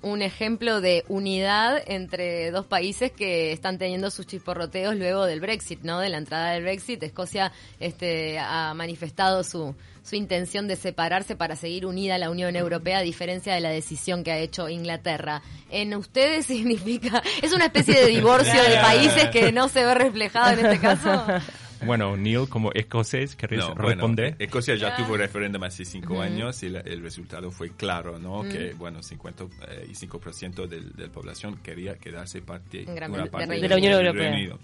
un, 0.01 0.21
ejemplo 0.21 0.81
de 0.81 1.05
unidad 1.09 1.81
entre 1.85 2.49
dos 2.49 2.65
países 2.65 3.11
que 3.11 3.51
están 3.51 3.77
teniendo 3.77 4.09
sus 4.09 4.25
chisporroteos 4.25 4.95
luego 4.95 5.25
del 5.25 5.39
Brexit, 5.39 5.81
¿no? 5.83 5.99
De 5.99 6.09
la 6.09 6.17
entrada 6.17 6.51
del 6.51 6.63
Brexit. 6.63 7.03
Escocia 7.03 7.51
este, 7.79 8.39
ha 8.39 8.73
manifestado 8.73 9.43
su, 9.43 9.75
su 10.03 10.15
intención 10.15 10.67
de 10.67 10.75
separarse 10.75 11.35
para 11.35 11.55
seguir 11.55 11.85
unida 11.85 12.15
a 12.15 12.17
la 12.17 12.31
Unión 12.31 12.55
Europea, 12.55 12.99
a 12.99 13.01
diferencia 13.01 13.53
de 13.53 13.61
la 13.61 13.69
decisión 13.69 14.23
que 14.23 14.31
ha 14.31 14.39
hecho 14.39 14.69
Inglaterra. 14.69 15.43
En 15.69 15.93
ustedes 15.93 16.45
significa, 16.47 17.21
es 17.43 17.53
una 17.53 17.65
especie 17.65 17.93
de 17.93 18.07
divorcio 18.07 18.63
de 18.63 18.77
países 18.77 19.29
que 19.29 19.51
no 19.51 19.67
se 19.69 19.85
ve 19.85 19.93
reflejado 19.93 20.59
en 20.59 20.65
este 20.65 20.79
caso. 20.79 21.25
Bueno, 21.85 22.17
Neil, 22.17 22.47
como 22.49 22.71
escocés, 22.73 23.35
¿querés 23.35 23.65
responder? 23.75 24.35
Escocia 24.39 24.75
ya 24.75 24.95
tuvo 24.95 25.17
referéndum 25.17 25.63
hace 25.63 25.85
cinco 25.85 26.21
años 26.21 26.61
y 26.63 26.67
el 26.67 27.01
resultado 27.01 27.51
fue 27.51 27.71
claro, 27.71 28.19
¿no? 28.19 28.43
Que, 28.43 28.73
bueno, 28.73 28.99
55% 28.99 30.67
de, 30.67 30.81
de 30.81 31.07
la 31.07 31.11
población 31.11 31.57
quería 31.57 31.97
quedarse 31.97 32.41
parte, 32.41 32.85
una 32.87 33.25
parte 33.27 33.59
de, 33.59 33.67
la 33.67 33.75
Unión 33.75 33.93
Europea. 33.93 34.57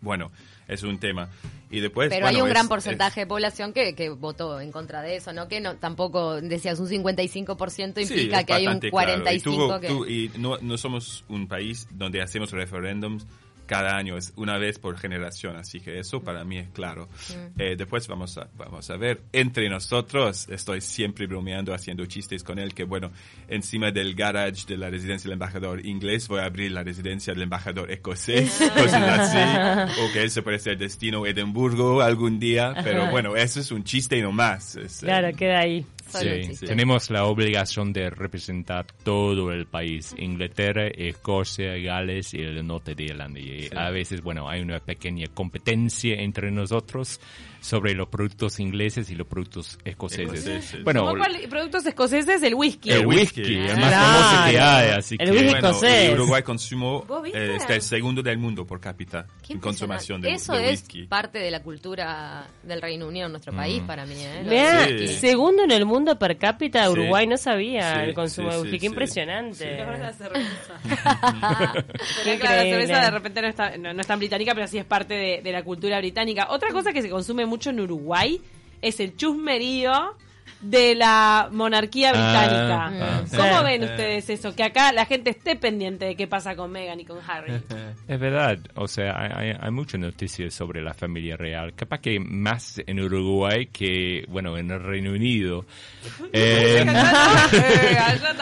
Bueno, 0.00 0.30
es 0.68 0.82
un 0.82 0.98
tema. 0.98 1.30
Y 1.70 1.80
después, 1.80 2.10
Pero 2.10 2.26
hay 2.26 2.40
un 2.40 2.48
gran 2.48 2.68
porcentaje 2.68 3.20
de 3.20 3.26
población 3.26 3.72
que, 3.72 3.94
que, 3.94 4.10
votó 4.10 4.60
en 4.60 4.70
contra 4.70 5.02
de 5.02 5.16
eso, 5.16 5.32
¿no? 5.32 5.48
Que 5.48 5.60
no 5.60 5.76
tampoco, 5.76 6.40
decías, 6.40 6.78
un 6.78 6.88
55% 6.88 8.02
implica 8.02 8.44
que 8.44 8.52
hay 8.52 8.66
un 8.66 8.80
45% 8.80 9.80
que... 9.80 10.12
y 10.12 10.30
no, 10.38 10.58
no 10.58 10.76
somos 10.76 11.24
un 11.28 11.48
país 11.48 11.88
donde 11.90 12.20
hacemos 12.20 12.52
referéndums 12.52 13.26
cada 13.66 13.96
año, 13.96 14.16
es 14.16 14.32
una 14.36 14.58
vez 14.58 14.78
por 14.78 14.98
generación, 14.98 15.56
así 15.56 15.80
que 15.80 15.98
eso 15.98 16.22
para 16.22 16.44
mí 16.44 16.58
es 16.58 16.68
claro. 16.70 17.08
Mm. 17.28 17.60
Eh, 17.60 17.76
después 17.76 18.06
vamos 18.08 18.36
a, 18.38 18.48
vamos 18.56 18.88
a 18.90 18.96
ver, 18.96 19.22
entre 19.32 19.68
nosotros, 19.68 20.48
estoy 20.48 20.80
siempre 20.80 21.26
bromeando, 21.26 21.74
haciendo 21.74 22.06
chistes 22.06 22.42
con 22.42 22.58
él, 22.58 22.74
que 22.74 22.84
bueno, 22.84 23.10
encima 23.48 23.90
del 23.90 24.14
garage 24.14 24.66
de 24.66 24.76
la 24.76 24.90
residencia 24.90 25.28
del 25.28 25.34
embajador 25.34 25.84
inglés 25.84 26.28
voy 26.28 26.40
a 26.40 26.44
abrir 26.44 26.72
la 26.72 26.82
residencia 26.82 27.32
del 27.32 27.42
embajador 27.42 27.90
escocés, 27.90 28.50
cosas 28.74 29.34
así, 29.34 30.00
o 30.00 30.12
que 30.12 30.22
él 30.22 30.30
se 30.30 30.42
puede 30.42 30.58
ser 30.58 30.78
destino 30.78 31.26
Edimburgo 31.26 32.00
algún 32.02 32.38
día, 32.38 32.74
pero 32.82 33.10
bueno, 33.10 33.36
eso 33.36 33.60
es 33.60 33.70
un 33.70 33.84
chiste 33.84 34.18
y 34.18 34.22
no 34.22 34.32
más. 34.32 34.78
claro, 35.00 35.28
eh, 35.28 35.34
queda 35.34 35.60
ahí. 35.60 35.86
Sí, 36.08 36.66
tenemos 36.66 37.10
la 37.10 37.24
obligación 37.24 37.92
de 37.92 38.10
representar 38.10 38.86
todo 39.02 39.52
el 39.52 39.66
país, 39.66 40.14
Inglaterra, 40.18 40.86
Escocia, 40.86 41.76
Gales 41.76 42.34
y 42.34 42.38
el 42.38 42.66
norte 42.66 42.94
de 42.94 43.04
Irlanda. 43.04 43.40
Y 43.40 43.68
a 43.74 43.90
veces, 43.90 44.22
bueno, 44.22 44.48
hay 44.48 44.60
una 44.60 44.80
pequeña 44.80 45.26
competencia 45.34 46.14
entre 46.14 46.50
nosotros 46.50 47.20
sobre 47.64 47.94
los 47.94 48.08
productos 48.08 48.60
ingleses 48.60 49.10
y 49.10 49.14
los 49.14 49.26
productos 49.26 49.78
escoceses. 49.86 50.84
Bueno, 50.84 51.14
productos 51.48 51.86
escoceses? 51.86 52.42
El 52.42 52.54
whisky. 52.54 52.90
El 52.90 53.06
whisky, 53.06 53.56
el 53.56 53.76
más 53.78 53.90
famoso 53.90 54.50
que 54.50 54.60
hay. 54.60 54.90
Así 54.90 55.16
el 55.18 55.30
whisky 55.30 55.54
escocés. 55.54 56.12
Uruguay 56.12 56.42
consumo 56.42 57.06
eh, 57.32 57.54
está 57.56 57.74
el 57.74 57.80
segundo 57.80 58.22
del 58.22 58.36
mundo 58.36 58.66
por 58.66 58.80
cápita 58.80 59.26
en 59.48 59.60
consumación 59.60 60.20
de, 60.20 60.34
Eso 60.34 60.54
es 60.54 60.84
parte 61.08 61.38
de 61.38 61.50
la 61.50 61.62
cultura 61.62 62.46
del 62.62 62.82
Reino 62.82 63.08
Unido 63.08 63.26
en 63.26 63.32
nuestro 63.32 63.54
país 63.54 63.82
para 63.86 64.04
mí. 64.04 64.14
¿eh? 64.18 65.08
segundo 65.18 65.64
en 65.64 65.70
el 65.70 65.86
mundo 65.94 66.18
per 66.18 66.36
cápita, 66.36 66.90
Uruguay 66.90 67.26
no 67.26 67.36
sabía 67.36 68.04
el 68.04 68.14
consumo 68.14 68.50
de 68.50 68.60
whisky. 68.60 68.78
Qué 68.80 68.86
impresionante. 68.86 69.76
la 69.76 70.12
cerveza. 70.12 70.80
la 70.84 72.62
cerveza 72.62 73.00
de 73.00 73.10
repente 73.10 73.42
no, 73.42 73.48
está, 73.48 73.76
no, 73.76 74.00
es 74.00 74.06
tan 74.06 74.18
británica, 74.18 74.54
pero 74.54 74.66
sí 74.66 74.78
es 74.78 74.84
parte 74.84 75.14
de, 75.14 75.40
de 75.42 75.52
la 75.52 75.62
cultura 75.62 75.98
británica. 75.98 76.48
Otra 76.50 76.70
cosa 76.70 76.92
que 76.92 77.02
se 77.02 77.10
consume 77.10 77.46
mucho 77.46 77.70
en 77.70 77.80
Uruguay 77.80 78.40
es 78.82 79.00
el 79.00 79.16
chusmerío 79.16 80.16
de 80.60 80.94
la 80.94 81.48
monarquía 81.52 82.12
británica. 82.12 82.86
Ah, 82.86 83.22
ah, 83.22 83.36
¿Cómo 83.36 83.62
ven 83.62 83.84
ustedes 83.84 84.30
eso? 84.30 84.54
Que 84.54 84.64
acá 84.64 84.92
la 84.92 85.04
gente 85.04 85.30
esté 85.30 85.56
pendiente 85.56 86.06
de 86.06 86.16
qué 86.16 86.26
pasa 86.26 86.56
con 86.56 86.72
Meghan 86.72 87.00
y 87.00 87.04
con 87.04 87.18
Harry. 87.26 87.52
Es 88.08 88.20
verdad, 88.20 88.58
o 88.74 88.86
sea, 88.86 89.14
hay, 89.18 89.54
hay 89.58 89.70
muchas 89.70 90.00
noticias 90.00 90.52
sobre 90.52 90.82
la 90.82 90.94
familia 90.94 91.36
real. 91.36 91.74
Capaz 91.74 92.00
que 92.00 92.18
más 92.20 92.80
en 92.86 93.00
Uruguay 93.00 93.66
que, 93.66 94.24
bueno, 94.28 94.56
en 94.56 94.70
el 94.70 94.82
Reino 94.82 95.12
Unido. 95.12 95.64
eh, 96.32 96.84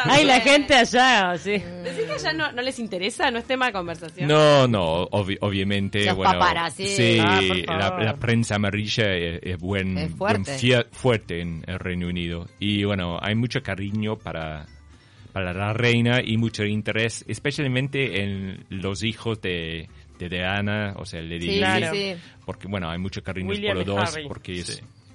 hay 0.04 0.24
la 0.24 0.40
gente 0.40 0.74
allá, 0.74 1.36
sí. 1.38 1.52
¿Decís 1.52 2.04
que 2.06 2.12
allá 2.12 2.32
no, 2.32 2.52
no, 2.52 2.62
les 2.62 2.78
interesa? 2.78 3.30
¿No 3.30 3.38
es 3.38 3.44
tema 3.44 3.66
de 3.66 3.72
conversación? 3.72 4.28
No, 4.28 4.66
no, 4.66 5.08
obviamente. 5.10 6.12
bueno, 6.12 6.40
sí, 6.70 7.18
ah, 7.20 7.96
la, 7.98 8.16
prensa 8.16 8.56
amarilla 8.56 9.14
es, 9.14 9.58
buen, 9.58 10.10
fuerte. 10.16 10.86
fuerte 10.90 11.40
en 11.40 11.64
el 11.66 11.78
Reino 11.78 11.91
Unido. 11.92 12.08
Unido. 12.08 12.46
Y 12.58 12.84
bueno, 12.84 13.18
hay 13.20 13.34
mucho 13.34 13.62
cariño 13.62 14.16
para, 14.16 14.66
para 15.32 15.52
la 15.52 15.72
reina 15.72 16.20
y 16.22 16.36
mucho 16.36 16.64
interés, 16.64 17.24
especialmente 17.28 18.22
en 18.22 18.64
los 18.68 19.02
hijos 19.02 19.40
de, 19.40 19.88
de 20.18 20.28
Diana, 20.28 20.94
o 20.96 21.04
sea, 21.04 21.20
Lady 21.22 21.60
sí, 21.90 22.14
Porque 22.44 22.68
bueno, 22.68 22.90
hay 22.90 22.98
mucho 22.98 23.22
cariño 23.22 23.48
por 23.48 23.76
los 23.76 23.86
dos, 23.86 24.18
porque 24.28 24.62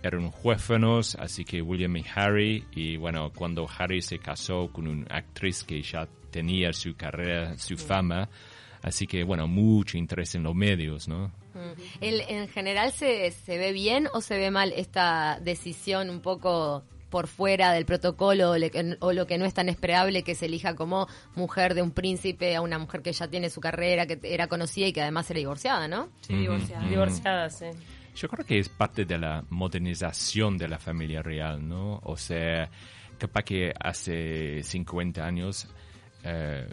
eran 0.03 0.31
huérfanos, 0.43 1.15
así 1.15 1.43
que 1.43 1.61
William 1.61 1.97
y 1.97 2.05
Harry, 2.15 2.63
y 2.73 2.97
bueno, 2.97 3.31
cuando 3.33 3.67
Harry 3.77 4.01
se 4.01 4.19
casó 4.19 4.69
con 4.71 4.87
una 4.87 5.05
actriz 5.09 5.63
que 5.63 5.81
ya 5.81 6.07
tenía 6.31 6.73
su 6.73 6.95
carrera, 6.95 7.57
su 7.57 7.77
fama, 7.77 8.29
así 8.87 9.07
que 9.07 9.23
bueno, 9.23 9.47
mucho 9.47 9.97
interés 9.97 10.35
en 10.35 10.43
los 10.43 10.55
medios, 10.55 11.07
¿no? 11.07 11.27
Mm. 11.53 12.01
¿En 12.01 12.47
general 12.49 12.91
se, 12.91 13.31
se 13.31 13.57
ve 13.57 13.71
bien 13.71 14.07
o 14.13 14.21
se 14.21 14.37
ve 14.37 14.51
mal 14.51 14.73
esta 14.75 15.39
decisión 15.41 16.09
un 16.09 16.21
poco 16.21 16.83
por 17.09 17.27
fuera 17.27 17.71
del 17.71 17.85
protocolo 17.85 18.51
o, 18.99 19.13
lo 19.13 19.27
que 19.27 19.37
no 19.37 19.45
es 19.45 19.53
tan 19.53 19.69
esperable 19.69 20.23
que 20.23 20.35
se 20.35 20.45
elija 20.45 20.75
como 20.75 21.07
mujer 21.35 21.73
de 21.73 21.81
un 21.81 21.91
príncipe 21.91 22.55
a 22.55 22.61
una 22.61 22.77
mujer 22.77 23.01
que 23.01 23.13
ya 23.13 23.27
tiene 23.27 23.49
su 23.49 23.61
carrera, 23.61 24.05
que 24.05 24.19
era 24.23 24.47
conocida 24.47 24.87
y 24.87 24.93
que 24.93 25.01
además 25.01 25.29
era 25.31 25.39
divorciada, 25.39 25.87
¿no? 25.87 26.09
Sí, 26.21 26.35
divorciada. 26.35 26.87
Divorciada, 26.87 27.49
sí. 27.49 27.65
Yo 28.15 28.27
creo 28.27 28.45
que 28.45 28.59
es 28.59 28.69
parte 28.69 29.05
de 29.05 29.17
la 29.17 29.45
modernización 29.49 30.57
de 30.57 30.67
la 30.67 30.79
familia 30.79 31.21
real, 31.21 31.65
¿no? 31.67 31.99
O 32.03 32.17
sea, 32.17 32.69
capaz 33.17 33.43
que 33.43 33.73
hace 33.79 34.63
50 34.63 35.23
años 35.23 35.67
eh, 36.23 36.67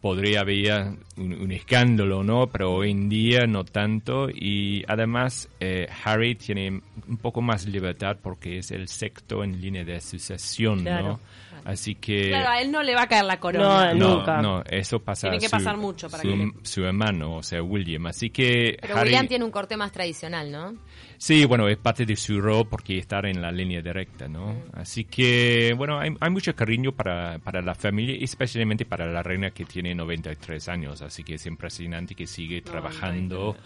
podría 0.00 0.40
haber 0.40 0.98
un, 1.16 1.50
escándalo, 1.52 2.22
¿no? 2.22 2.46
Pero 2.48 2.72
hoy 2.72 2.90
en 2.90 3.08
día 3.08 3.46
no 3.46 3.64
tanto. 3.64 4.28
Y 4.30 4.84
además, 4.86 5.48
eh, 5.60 5.88
Harry 6.04 6.34
tiene 6.34 6.80
un 7.08 7.16
poco 7.16 7.40
más 7.40 7.66
libertad 7.66 8.18
porque 8.22 8.58
es 8.58 8.70
el 8.70 8.88
sexto 8.88 9.42
en 9.42 9.60
línea 9.60 9.84
de 9.84 10.00
sucesión, 10.00 10.84
¿no? 10.84 11.20
Así 11.64 11.94
que... 11.94 12.28
Claro, 12.28 12.50
a 12.50 12.60
él 12.60 12.70
no 12.70 12.82
le 12.82 12.94
va 12.94 13.02
a 13.02 13.08
caer 13.08 13.24
la 13.24 13.38
corona. 13.40 13.94
No, 13.94 14.16
nunca. 14.16 14.40
No, 14.42 14.62
eso 14.64 15.00
pasa 15.00 15.28
Tiene 15.28 15.38
que 15.38 15.48
pasar 15.48 15.76
mucho 15.76 16.08
para 16.08 16.22
que 16.22 16.52
Su 16.62 16.84
hermano, 16.84 17.36
o 17.36 17.42
sea, 17.42 17.62
William. 17.62 18.06
Así 18.06 18.30
que... 18.30 18.76
Pero 18.80 18.96
William 19.00 19.26
tiene 19.26 19.44
un 19.44 19.50
corte 19.50 19.76
más 19.76 19.92
tradicional, 19.92 20.50
¿no? 20.50 20.74
Sí, 21.16 21.44
bueno, 21.44 21.68
es 21.68 21.76
parte 21.76 22.06
de 22.06 22.14
su 22.14 22.40
rol 22.40 22.68
porque 22.68 22.98
estar 22.98 23.26
en 23.26 23.42
la 23.42 23.50
línea 23.50 23.82
directa, 23.82 24.28
¿no? 24.28 24.62
Así 24.72 25.04
que, 25.04 25.74
bueno, 25.76 25.98
hay, 25.98 26.14
hay 26.20 26.30
mucho 26.30 26.54
cariño 26.54 26.92
para, 26.92 27.38
para 27.40 27.60
la 27.60 27.74
familia, 27.74 28.16
especialmente 28.20 28.84
para 28.84 29.06
la 29.06 29.22
reina 29.22 29.50
que 29.50 29.64
tiene 29.64 29.94
93 29.94 30.68
años. 30.68 31.02
Así 31.02 31.24
que 31.24 31.34
es 31.34 31.46
impresionante 31.46 32.14
que 32.14 32.26
sigue 32.26 32.62
trabajando 32.62 33.56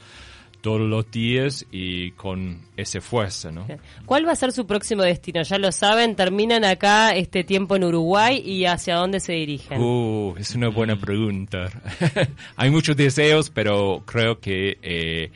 todos 0.63 0.81
los 0.81 1.11
días 1.11 1.67
y 1.71 2.13
con 2.13 2.63
esa 2.77 3.01
fuerza, 3.01 3.51
¿no? 3.51 3.67
¿Cuál 4.07 4.27
va 4.27 4.33
a 4.33 4.37
ser 4.37 4.53
su 4.53 4.67
próximo 4.67 5.03
destino? 5.03 5.43
Ya 5.43 5.59
lo 5.59 5.73
saben, 5.73 6.15
terminan 6.17 6.65
acá 6.65 7.11
este 7.11 7.45
tiempo 7.45 7.77
en 7.77 7.85
Uruguay 7.85 8.41
y 8.45 8.65
hacia 8.65 8.95
dónde 8.95 9.21
se 9.21 9.33
dirigen. 9.33 9.81
Uh, 9.83 10.35
es 10.39 10.55
una 10.55 10.69
buena 10.69 10.97
pregunta. 10.97 11.69
Hay 12.57 12.71
muchos 12.71 12.97
deseos, 12.97 13.51
pero 13.51 14.03
creo 14.07 14.39
que 14.39 14.79
eh, 14.83 15.33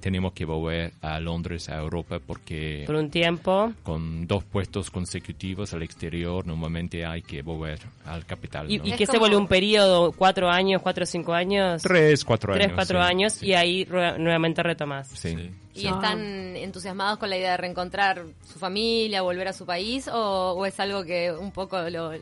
tenemos 0.00 0.32
que 0.32 0.44
volver 0.44 0.92
a 1.02 1.20
Londres, 1.20 1.68
a 1.68 1.78
Europa, 1.78 2.18
porque... 2.24 2.84
Por 2.86 2.96
un 2.96 3.10
tiempo. 3.10 3.72
Con 3.82 4.26
dos 4.26 4.44
puestos 4.44 4.90
consecutivos 4.90 5.72
al 5.74 5.82
exterior, 5.82 6.46
normalmente 6.46 7.04
hay 7.04 7.22
que 7.22 7.42
volver 7.42 7.78
al 8.04 8.24
capital. 8.26 8.70
¿Y, 8.70 8.80
¿y 8.82 8.92
qué 8.92 9.06
se 9.06 9.18
vuelve 9.18 9.36
un 9.36 9.46
periodo? 9.46 10.12
¿Cuatro 10.12 10.48
años, 10.48 10.82
cuatro 10.82 11.04
o 11.04 11.06
cinco 11.06 11.32
años? 11.32 11.82
Tres, 11.82 12.24
cuatro 12.24 12.54
años. 12.54 12.64
Tres, 12.64 12.74
cuatro 12.74 13.00
años, 13.00 13.42
y 13.42 13.54
ahí 13.54 13.86
nuevamente 14.18 14.62
retomas. 14.62 15.08
Sí. 15.08 15.36
¿Y 15.74 15.86
están 15.86 16.56
entusiasmados 16.56 17.18
con 17.18 17.30
la 17.30 17.36
idea 17.38 17.52
de 17.52 17.56
reencontrar 17.58 18.24
su 18.44 18.58
familia, 18.58 19.22
volver 19.22 19.48
a 19.48 19.52
su 19.52 19.64
país, 19.64 20.08
o, 20.12 20.66
es 20.66 20.80
algo 20.80 21.04
que 21.04 21.30
un 21.32 21.52
poco 21.52 21.78
lo... 21.90 22.12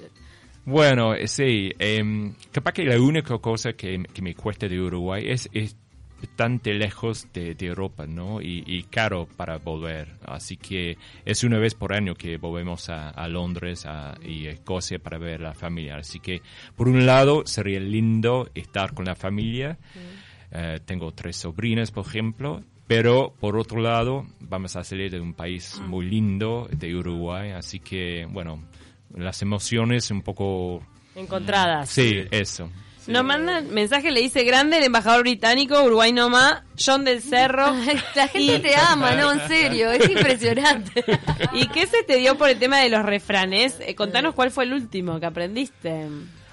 Bueno, 0.65 1.15
sí. 1.25 1.73
Eh, 1.79 2.33
capaz 2.53 2.73
que 2.73 2.85
la 2.85 3.01
única 3.01 3.39
cosa 3.39 3.73
que, 3.73 4.03
que 4.13 4.21
me 4.21 4.35
cuesta 4.35 4.69
de 4.69 4.79
Uruguay 4.79 5.25
es, 5.27 5.49
es 5.55 5.75
bastante 6.21 6.75
lejos 6.75 7.27
de, 7.33 7.57
Europa, 7.61 8.07
¿no? 8.07 8.41
Y, 8.41 8.85
caro 8.91 9.29
para 9.37 9.59
volver. 9.59 10.09
Así 10.25 10.57
que 10.57 10.97
es 11.25 11.45
una 11.45 11.59
vez 11.59 11.75
por 11.75 11.93
año 11.93 12.15
que 12.15 12.37
volvemos 12.37 12.89
a, 12.89 13.29
Londres 13.29 13.87
y 14.25 14.47
Escocia 14.47 14.99
para 14.99 15.19
ver 15.19 15.41
la 15.41 15.55
familia. 15.55 15.97
Así 15.97 16.21
que, 16.21 16.43
por 16.77 16.89
un 16.89 17.07
lado, 17.07 17.47
sería 17.47 17.81
lindo 17.81 18.49
estar 18.55 18.95
con 18.95 19.05
la 19.05 19.15
familia. 19.15 19.79
Eh, 20.51 20.81
tengo 20.85 21.13
tres 21.13 21.37
sobrinas, 21.37 21.91
por 21.91 22.07
ejemplo. 22.07 22.63
Pero, 22.87 23.35
por 23.39 23.59
otro 23.59 23.83
lado, 23.83 24.27
vamos 24.41 24.75
a 24.77 24.83
salir 24.83 25.11
de 25.11 25.21
un 25.21 25.35
país 25.35 25.79
muy 25.87 26.07
lindo, 26.07 26.69
de 26.73 26.97
Uruguay. 26.97 27.51
Así 27.51 27.81
que, 27.81 28.27
bueno, 28.31 28.65
las 29.15 29.43
emociones 29.43 30.11
un 30.11 30.23
poco... 30.23 30.83
Encontradas. 31.15 31.91
Sí, 31.91 32.25
eso. 32.31 32.71
Nos 33.09 33.25
manda 33.25 33.63
mensaje, 33.63 34.11
le 34.11 34.21
dice 34.21 34.45
grande 34.45 34.77
el 34.77 34.85
embajador 34.85 35.23
británico, 35.23 35.83
Uruguay 35.83 36.13
Noma, 36.13 36.65
John 36.79 37.07
del 37.07 37.23
Cerro. 37.23 37.75
La 38.15 38.29
gente 38.29 38.59
te 38.59 38.77
ama, 38.77 39.13
¿no? 39.13 39.33
En 39.33 39.49
serio, 39.49 39.91
es 39.91 40.11
impresionante. 40.11 41.03
¿Y 41.55 41.69
qué 41.69 41.87
se 41.87 42.03
te 42.03 42.17
dio 42.17 42.37
por 42.37 42.51
el 42.51 42.59
tema 42.59 42.81
de 42.81 42.91
los 42.91 43.03
refranes? 43.03 43.81
Eh, 43.81 43.95
contanos 43.95 44.35
cuál 44.35 44.51
fue 44.51 44.65
el 44.65 44.75
último 44.75 45.19
que 45.19 45.25
aprendiste. 45.25 46.07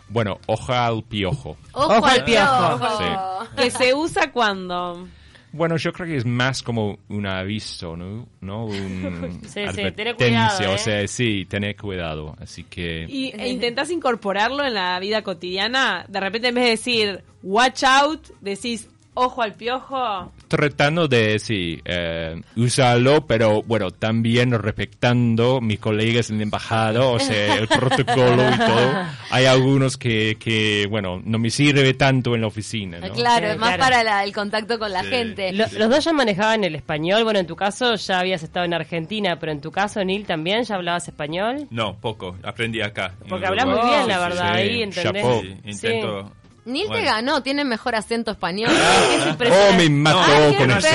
Bueno, 0.07 0.39
hoja 0.45 0.85
al 0.85 1.03
piojo. 1.03 1.57
Ojo, 1.73 2.05
al 2.05 2.23
piojo. 2.23 3.49
¿Que 3.57 3.69
se 3.69 3.93
usa 3.93 4.31
cuando? 4.31 5.09
Bueno, 5.55 5.77
yo 5.77 5.93
creo 5.93 6.07
que 6.07 6.17
es 6.17 6.25
más 6.25 6.61
como 6.61 6.99
un 7.07 7.25
aviso, 7.25 7.95
¿no? 7.95 8.27
¿No? 8.41 8.65
Un 8.65 9.39
sí, 9.47 9.61
sí, 9.73 9.91
tener 9.91 10.15
cuidado, 10.15 10.73
o 10.73 10.77
sea, 10.77 11.07
sí, 11.07 11.45
tener 11.45 11.77
cuidado, 11.77 12.35
así 12.41 12.65
que... 12.65 13.05
¿Y 13.07 13.29
e 13.37 13.47
intentás 13.47 13.89
incorporarlo 13.89 14.65
en 14.65 14.73
la 14.73 14.99
vida 14.99 15.21
cotidiana? 15.21 16.05
De 16.09 16.19
repente 16.19 16.49
en 16.49 16.55
vez 16.55 16.63
de 16.65 16.69
decir, 16.71 17.23
watch 17.41 17.83
out, 17.83 18.27
decís, 18.41 18.89
ojo 19.15 19.41
al 19.41 19.53
piojo? 19.53 20.31
Tratando 20.47 21.07
de, 21.07 21.39
sí, 21.39 21.81
eh, 21.83 22.39
usarlo, 22.55 23.25
pero 23.25 23.63
bueno, 23.63 23.91
también 23.91 24.51
respetando 24.51 25.59
mis 25.59 25.79
colegas 25.79 26.29
en 26.29 26.37
la 26.37 26.43
embajada, 26.43 27.05
o 27.05 27.19
sea, 27.19 27.55
el 27.55 27.67
protocolo 27.79 28.43
y 28.53 28.57
todo. 28.57 29.05
Hay 29.31 29.45
algunos 29.45 29.97
que, 29.97 30.37
que, 30.39 30.85
bueno, 30.89 31.21
no 31.25 31.39
me 31.39 31.49
sirve 31.49 31.93
tanto 31.95 32.35
en 32.35 32.41
la 32.41 32.47
oficina, 32.47 32.99
¿no? 32.99 33.11
Claro, 33.13 33.47
es 33.47 33.57
más 33.57 33.77
para 33.77 34.23
el 34.23 34.33
contacto 34.33 34.77
con 34.77 34.91
la 34.91 35.03
gente. 35.03 35.51
los 35.51 35.71
dos 35.71 36.03
ya 36.03 36.13
manejaban 36.13 36.63
el 36.63 36.75
español, 36.75 37.23
bueno, 37.23 37.39
en 37.39 37.47
tu 37.47 37.55
caso 37.55 37.95
ya 37.95 38.19
habías 38.19 38.43
estado 38.43 38.65
en 38.65 38.73
Argentina, 38.73 39.39
pero 39.39 39.51
en 39.51 39.61
tu 39.61 39.71
caso, 39.71 40.03
Neil, 40.03 40.25
¿también 40.25 40.63
ya 40.63 40.75
hablabas 40.75 41.07
español? 41.07 41.67
No, 41.71 41.95
poco, 41.95 42.35
aprendí 42.43 42.81
acá. 42.81 43.13
Porque 43.27 43.47
hablas 43.47 43.65
muy 43.65 43.89
bien, 43.89 44.07
la 44.07 44.19
verdad, 44.19 44.53
ahí, 44.53 44.83
¿entendés? 44.83 45.25
intento 45.65 46.31
Neil 46.65 46.89
te 46.91 47.03
ganó, 47.03 47.43
tiene 47.43 47.63
mejor 47.63 47.95
acento 47.95 48.31
español. 48.31 48.71
oh, 48.73 49.73
me 49.77 49.87
mató 49.87 50.57
con 50.57 50.71
eso. 50.71 50.87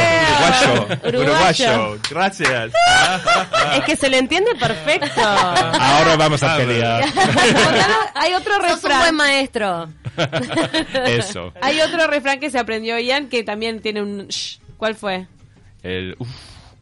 Uruguayo. 1.04 1.20
Uruguayo. 1.20 1.98
Gracias. 2.10 2.72
es 3.76 3.84
que 3.84 3.96
se 3.96 4.10
le 4.10 4.18
entiende 4.18 4.50
perfecto. 4.56 5.20
Ahora 5.22 6.16
vamos 6.16 6.42
a 6.42 6.56
pelear. 6.56 7.04
Hay 8.14 8.34
otro 8.34 8.58
refrán. 8.58 8.96
un 8.96 8.98
buen 9.00 9.14
maestro. 9.14 9.88
Eso. 11.06 11.52
Hay 11.62 11.80
otro 11.80 12.08
refrán 12.08 12.40
que 12.40 12.50
se 12.50 12.58
aprendió 12.58 12.98
Ian 12.98 13.28
que 13.28 13.44
también 13.44 13.80
tiene 13.80 14.02
un... 14.02 14.28
¿Cuál 14.76 14.96
fue? 14.96 15.28
El... 15.84 16.16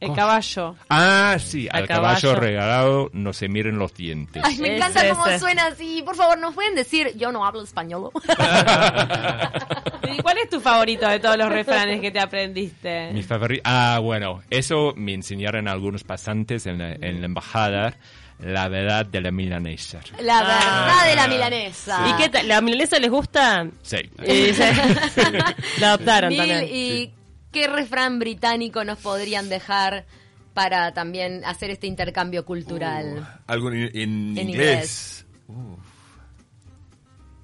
El 0.01 0.15
caballo. 0.15 0.77
Ah, 0.89 1.37
sí, 1.41 1.69
al, 1.71 1.89
caballo. 1.89 2.37
regalado 2.37 3.11
no 3.13 3.33
se 3.33 3.49
miren 3.49 3.79
los 3.79 3.95
dientes. 3.95 4.43
Ay, 4.45 4.59
me 4.59 4.77
encanta 4.77 5.09
cómo 5.09 5.25
suena 5.39 5.67
así. 5.67 6.03
Por 6.03 6.15
favor, 6.15 6.39
¿nos 6.39 6.55
pueden 6.55 6.75
decir? 6.75 7.17
Yo 7.17 7.33
no 7.33 7.45
hablo 7.45 7.63
español. 7.63 8.11
¿Y 10.13 10.23
cuál 10.23 10.39
es 10.39 10.49
tu 10.49 10.61
favorito 10.61 11.09
de 11.09 11.19
todos 11.19 11.37
los 11.37 11.49
refranes 11.49 12.01
que 12.01 12.11
te 12.11 12.21
aprendiste? 12.21 13.13
Mi 13.13 13.23
favorito. 13.23 13.63
Ah, 13.65 13.99
bueno, 14.01 14.43
eso 14.51 14.95
me 14.97 15.15
enseñaron 15.15 15.67
algunos 15.69 16.05
pasantes 16.05 16.67
en 16.67 16.79
la, 16.79 16.93
embajada 17.01 17.97
la 18.39 18.69
verdad 18.69 19.05
de 19.05 19.21
la 19.21 19.33
milanesa. 19.33 20.01
La 20.21 20.43
verdad 20.43 21.09
de 21.09 21.17
la 21.17 21.25
ah. 21.25 21.29
milanesa. 21.29 22.09
¿Y 22.09 22.23
qué 22.23 22.29
tal? 22.29 22.47
¿La 22.47 22.61
milanesa 22.61 23.01
les 23.01 23.11
gusta? 23.11 23.67
Sí. 23.83 23.97
la 25.81 25.89
adoptaron 25.89 26.37
también. 26.37 26.69
¿Y 26.71 27.13
¿qué 27.59 27.67
refrán 27.67 28.21
británico 28.21 28.85
nos 28.85 28.99
podrían 28.99 29.49
dejar 29.49 30.07
para 30.55 30.95
también 30.95 31.45
hacer 31.45 31.71
este 31.71 31.89
intercambio 31.89 32.45
cultural? 32.45 33.19
Uh, 33.19 33.43
¿Algo 33.49 33.73
en, 33.73 34.39
inglés? 34.39 35.27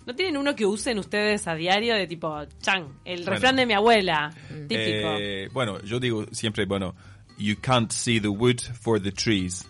¿No 0.06 0.14
tienen 0.14 0.36
uno 0.36 0.54
que 0.54 0.66
usen 0.66 0.98
ustedes 0.98 1.48
a 1.48 1.54
diario 1.54 1.94
de 1.94 2.06
tipo, 2.06 2.44
chan, 2.60 2.86
el 3.04 3.26
refrán 3.26 3.56
de 3.56 3.66
mi 3.66 3.72
abuela, 3.72 4.32
típico? 4.68 5.16
Eh, 5.18 5.48
bueno, 5.52 5.82
yo 5.82 5.98
digo 5.98 6.26
siempre, 6.30 6.64
bueno, 6.66 6.94
you 7.36 7.56
can't 7.60 7.90
see 7.90 8.20
the 8.20 8.28
wood 8.28 8.60
for 8.60 9.02
the 9.02 9.10
trees. 9.10 9.66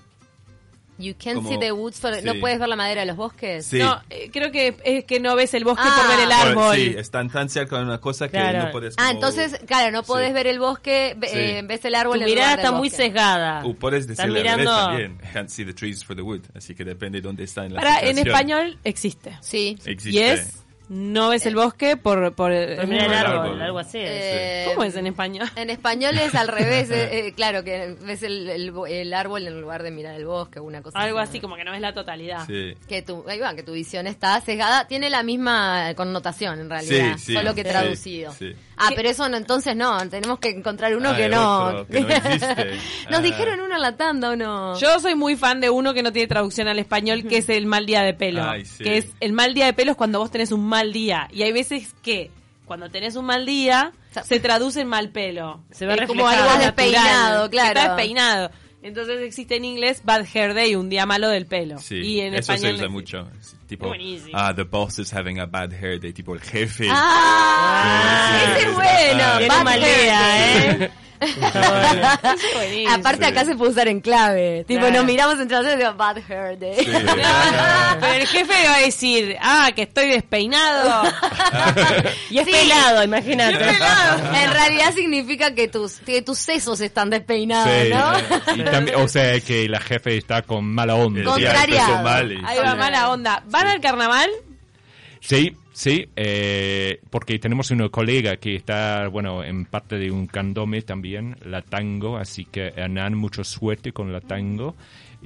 You 0.96 1.14
can't 1.18 1.46
see 1.46 1.59
the 1.59 1.72
woods, 1.72 2.00
¿no 2.22 2.35
puedes 2.38 2.59
ver 2.59 2.68
la 2.68 2.76
madera 2.76 3.00
de 3.00 3.07
los 3.09 3.16
bosques? 3.16 3.72
No, 3.72 4.00
eh, 4.11 4.30
creo 4.33 4.52
que 4.52 4.76
es 4.85 5.04
que 5.04 5.18
no 5.18 5.35
ves 5.35 5.52
el 5.54 5.64
bosque 5.64 5.83
por 5.83 6.09
ver 6.09 6.20
el 6.24 6.33
ah. 6.33 6.42
árbol. 6.42 6.76
sí, 6.76 6.94
están 6.96 7.28
tan 7.30 7.48
cerca 7.48 7.78
de 7.78 7.83
una 7.83 8.00
cosa 8.00 8.28
que 8.28 8.38
no 8.38 8.70
puedes... 8.70 8.94
Ah, 8.98 9.11
entonces, 9.11 9.59
claro, 9.66 9.90
no 9.90 10.04
puedes 10.04 10.33
ver 10.33 10.46
el 10.46 10.61
bosque, 10.61 11.16
eh, 11.20 11.62
ves 11.64 11.85
el 11.85 11.96
árbol 11.96 12.20
tu 12.20 12.24
mirada 12.26 12.54
está 12.54 12.72
muy 12.72 12.90
sesgada. 12.90 13.64
O 13.64 13.74
puedes 13.74 14.07
decirle 14.07 14.40
mirando... 14.40 14.70
también, 14.70 15.18
can't 15.33 15.48
see 15.48 15.64
the 15.64 15.74
trees 15.74 16.04
for 16.04 16.14
the 16.14 16.22
wood, 16.22 16.42
así 16.54 16.74
que 16.74 16.85
depende 16.85 17.18
de 17.18 17.22
dónde 17.22 17.44
está 17.44 17.66
en 17.66 17.74
la 17.74 17.80
Para, 17.80 18.00
En 18.00 18.18
español 18.18 18.78
existe. 18.85 19.37
Sí. 19.40 19.76
Existe. 19.85 20.11
Y 20.11 20.22
es... 20.22 20.63
no 20.88 21.31
ves 21.31 21.47
el 21.47 21.55
bosque 21.55 21.97
por, 21.97 22.35
por, 22.35 22.53
el 22.53 22.79
árbol, 23.12 23.61
algo 23.61 23.79
así. 23.79 23.99
Eh, 24.01 24.64
¿Cómo 24.66 24.85
es 24.85 24.94
en 24.97 25.07
español? 25.07 25.49
En 25.57 25.70
español 25.70 26.18
es 26.18 26.35
al 26.35 26.49
revés, 26.49 26.90
eh, 26.92 27.29
eh, 27.29 27.33
claro, 27.35 27.64
que 27.64 27.97
ves 28.03 28.23
el, 28.23 28.49
el, 28.49 29.14
árbol 29.14 29.47
en 29.47 29.61
lugar 29.61 29.83
de 29.83 29.90
mirar 29.90 30.14
el 30.14 30.27
bosque, 30.27 30.61
una 30.61 30.83
cosa 30.83 30.99
Algo 30.99 31.18
así, 31.18 31.40
como 31.40 31.57
que 31.57 31.64
no 31.64 31.73
ves 31.73 31.81
la 31.81 31.94
totalidad. 31.94 32.47
Que 32.47 33.03
tu, 33.03 33.25
ahí 33.29 33.38
va, 33.38 33.55
que 33.55 33.62
tu 33.62 33.73
visión 33.73 34.07
está 34.07 34.40
sesgada, 34.40 34.87
tiene 34.87 35.09
la 35.09 35.23
misma 35.23 35.94
connotación 35.94 36.61
en 36.61 36.70
realidad, 36.70 37.16
solo 37.18 37.55
que 37.55 37.64
traducido. 37.64 38.33
Ah, 38.77 38.90
pero 38.94 39.09
eso 39.09 39.29
no, 39.29 39.37
entonces 39.37 39.77
no, 39.77 40.09
tenemos 40.09 40.38
que 40.38 40.51
encontrar 40.51 40.97
uno 40.97 41.14
que, 41.14 41.29
no, 41.29 41.87
que 41.88 42.01
no. 42.01 42.09
Nos 43.11 43.20
ah. 43.20 43.23
dijeron 43.23 43.61
uno 43.61 43.77
en 43.77 43.83
la 43.83 43.97
tanda 43.97 44.31
o 44.31 44.37
no. 44.37 44.79
Yo 44.79 44.99
soy 44.99 45.14
muy 45.14 45.37
fan 45.37 45.61
de 45.61 45.70
uno 45.70 45.94
que 45.94 46.03
no 46.03 46.12
tiene 46.12 46.27
traducción 46.27 46.68
al 46.68 46.79
español, 46.79 47.25
que 47.25 47.38
es 47.38 47.49
el 47.49 47.66
mal 47.66 47.87
día 47.87 48.03
de 48.03 48.14
pelo. 48.14 48.44
Que 48.79 48.99
es 48.99 49.07
el 49.20 49.33
mal 49.33 49.55
día 49.55 49.66
de 49.66 49.73
pelo 49.73 49.92
es 49.92 49.97
cuando 49.97 50.18
vos 50.18 50.31
tenés 50.31 50.53
un 50.53 50.66
mal 50.75 50.93
día. 50.93 51.29
Y 51.33 51.43
hay 51.43 51.53
veces 51.53 51.95
que 52.03 52.33
cuando 52.65 52.91
tenés 52.91 53.15
un 53.15 53.27
mal 53.27 53.47
día, 53.47 53.93
se 54.25 54.41
traduce 54.41 54.81
en 54.81 54.89
mal 54.89 55.11
pelo. 55.11 55.63
Se 55.71 55.87
ve 55.87 56.05
como 56.07 56.27
algo 56.27 56.59
despeinado, 56.59 57.49
claro. 57.49 57.79
Está 57.79 57.95
despeinado. 57.95 58.51
Entonces 58.83 59.23
existe 59.23 59.57
en 59.57 59.65
inglés 59.65 60.03
Bad 60.05 60.27
Hair 60.35 60.53
Day, 60.53 60.75
un 60.75 60.91
día 60.91 61.07
malo 61.07 61.29
del 61.29 61.47
pelo. 61.47 61.79
Sí, 61.79 62.01
y 62.01 62.21
en 62.21 62.35
eso 62.35 62.53
español 62.53 62.77
se 62.77 62.83
usa 62.83 62.89
mucho. 62.91 63.29
Tipo, 63.67 63.93
ah, 64.35 64.53
the 64.55 64.65
boss 64.65 64.99
is 64.99 65.13
having 65.15 65.39
a 65.41 65.47
bad 65.47 65.73
hair 65.73 65.99
day, 65.99 66.13
tipo 66.13 66.35
el 66.35 66.41
jefe. 66.41 66.87
Ah, 66.91 68.57
ese 68.59 68.69
es 68.69 68.75
bueno. 68.75 69.39
¿eh? 69.41 70.91
Aparte 72.91 73.27
acá 73.27 73.45
se 73.45 73.55
puede 73.57 73.73
usar 73.73 73.89
en 73.89 74.01
clave. 74.01 74.65
Tipo, 74.67 74.91
nos 74.91 75.05
miramos 75.05 75.39
entre 75.39 75.57
nosotros 75.57 75.75
y 75.75 75.79
digo, 75.79 75.95
bad 75.95 76.19
hair 76.29 76.59
day. 76.59 76.77
pero 78.01 78.13
el 78.13 78.27
jefe 78.27 78.53
va 78.69 78.77
a 78.77 78.81
decir, 78.81 79.37
ah, 79.41 79.71
que 79.75 79.83
estoy 79.83 80.09
despeinado. 80.09 81.11
y 82.31 82.39
es 82.39 82.49
pelado, 82.49 83.05
imagínate. 83.05 83.65
En 83.65 84.53
realidad 84.53 84.95
significa 84.95 85.55
que 85.55 85.69
tus, 85.69 85.95
que 86.01 86.23
tus 86.23 86.39
sesos 86.39 86.81
están 86.81 87.11
despeinados, 87.11 87.71
¿no? 87.89 89.03
o 89.03 89.09
sea, 89.09 89.41
que 89.41 89.69
la 89.69 89.81
jefe 89.81 90.17
está 90.17 90.43
con 90.43 90.65
mala 90.65 90.95
onda. 90.95 91.25
Contrariado. 91.25 92.09
Ahí 92.45 92.59
va, 92.59 92.75
mala 92.75 93.11
onda. 93.11 93.43
¿Van 93.47 93.67
al 93.67 93.81
carnaval? 93.81 94.31
Sí, 95.21 95.57
Sí, 95.75 96.09
eh, 96.15 97.01
porque 97.11 97.41
tenemos 97.41 97.73
una 97.73 97.89
colega 97.89 98.37
que 98.37 98.55
está, 98.55 99.09
bueno, 99.09 99.43
en 99.43 99.65
parte 99.65 99.99
de 99.99 100.09
un 100.09 100.29
candome 100.29 100.83
también, 100.83 101.37
la 101.45 101.63
tango, 101.63 102.17
así 102.17 102.45
que 102.45 102.69
Hernán, 102.77 103.17
mucho 103.17 103.43
suerte 103.43 103.91
con 103.91 104.13
la 104.13 104.21
tango. 104.21 104.77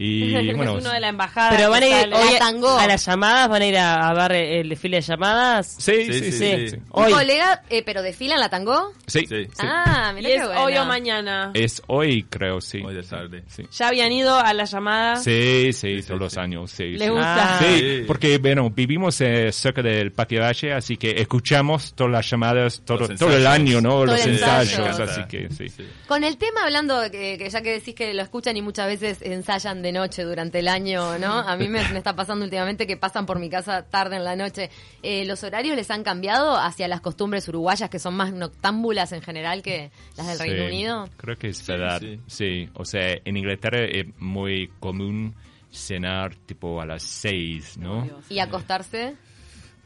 Y 0.00 0.32
bueno, 0.54 0.74
uno 0.74 0.92
de 0.92 1.00
la 1.00 1.08
embajada. 1.08 1.50
Pero 1.50 1.70
van 1.70 1.82
a 1.82 1.86
ir 1.88 1.94
a, 1.94 2.86
las 2.86 3.04
llamadas, 3.04 3.48
van 3.48 3.62
a 3.62 3.66
ir 3.66 3.76
a, 3.76 4.14
ver 4.14 4.32
el 4.32 4.68
desfile 4.68 4.98
de 4.98 5.02
llamadas. 5.02 5.74
Sí, 5.78 6.12
sí, 6.12 6.32
sí. 6.32 6.76
¿Un 6.92 7.10
colega, 7.10 7.62
eh, 7.68 7.82
pero 7.84 8.00
desfila 8.00 8.34
en 8.34 8.40
la 8.40 8.48
tango? 8.48 8.92
Sí. 9.08 9.26
Ah, 9.58 10.12
mira 10.14 10.28
es 10.28 10.42
hoy 10.44 10.76
o 10.76 10.84
mañana? 10.84 11.50
Es 11.52 11.82
hoy, 11.88 12.22
creo, 12.22 12.60
sí. 12.60 12.80
Hoy 12.84 12.94
de 12.94 13.02
tarde. 13.02 13.42
¿Ya 13.72 13.88
habían 13.88 14.12
ido 14.12 14.38
a 14.38 14.54
las 14.54 14.70
llamadas? 14.70 15.24
Sí, 15.24 15.72
sí, 15.72 16.00
todos 16.06 16.20
los 16.20 16.38
años, 16.38 16.70
sí. 16.70 16.90
¿Les 16.90 17.10
gusta? 17.10 17.58
sí, 17.58 18.04
porque, 18.06 18.38
bueno, 18.38 18.70
vivimos 18.70 19.20
eh, 19.20 19.50
cerca 19.50 19.82
del 19.82 20.12
Parque 20.12 20.38
Valle, 20.38 20.74
así 20.74 20.96
que 20.96 21.10
escuchamos 21.20 21.94
todas 21.94 22.12
las 22.12 22.30
llamadas 22.30 22.82
todo, 22.84 23.08
todo 23.08 23.36
el 23.36 23.46
año, 23.48 23.80
¿no? 23.80 24.06
los 24.06 24.24
ensayos, 24.24 25.00
así 25.00 25.22
que 25.28 25.50
sí. 25.50 25.66
Con 26.06 26.22
el 26.22 26.36
tema, 26.36 26.62
hablando, 26.62 27.00
que, 27.10 27.36
que 27.36 27.50
ya 27.50 27.60
que 27.62 27.72
decís 27.72 27.96
que 27.96 28.14
lo 28.14 28.22
escuchan 28.22 28.56
y 28.56 28.62
muchas 28.62 28.86
veces 28.86 29.22
ensayan 29.22 29.82
de 29.82 29.87
noche 29.92 30.22
durante 30.22 30.60
el 30.60 30.68
año, 30.68 31.18
¿no? 31.18 31.38
A 31.38 31.56
mí 31.56 31.68
me, 31.68 31.80
está 31.80 32.14
pasando 32.14 32.44
últimamente 32.44 32.86
que 32.86 32.96
pasan 32.96 33.26
por 33.26 33.38
mi 33.38 33.50
casa 33.50 33.82
tarde 33.82 34.16
en 34.16 34.24
la 34.24 34.36
noche. 34.36 34.70
Eh, 35.02 35.24
¿Los 35.24 35.44
horarios 35.44 35.76
les 35.76 35.90
han 35.90 36.02
cambiado 36.02 36.56
hacia 36.56 36.88
las 36.88 37.00
costumbres 37.00 37.48
uruguayas 37.48 37.90
que 37.90 37.98
son 37.98 38.14
más 38.14 38.32
noctámbulas 38.32 39.12
en 39.12 39.22
general 39.22 39.62
que 39.62 39.90
las 40.16 40.26
del 40.26 40.38
Reino 40.38 40.66
Unido? 40.66 41.08
Creo 41.16 41.36
que 41.36 41.48
es 41.48 41.66
verdad, 41.66 42.02
sí. 42.26 42.68
O 42.74 42.84
sea, 42.84 43.16
en 43.24 43.36
Inglaterra 43.36 43.84
es 43.84 44.06
muy 44.18 44.70
común 44.80 45.34
cenar 45.70 46.34
tipo 46.34 46.80
a 46.80 46.86
las 46.86 47.02
seis, 47.02 47.76
¿no? 47.78 48.08
¿Y 48.28 48.38
acostarse? 48.38 49.16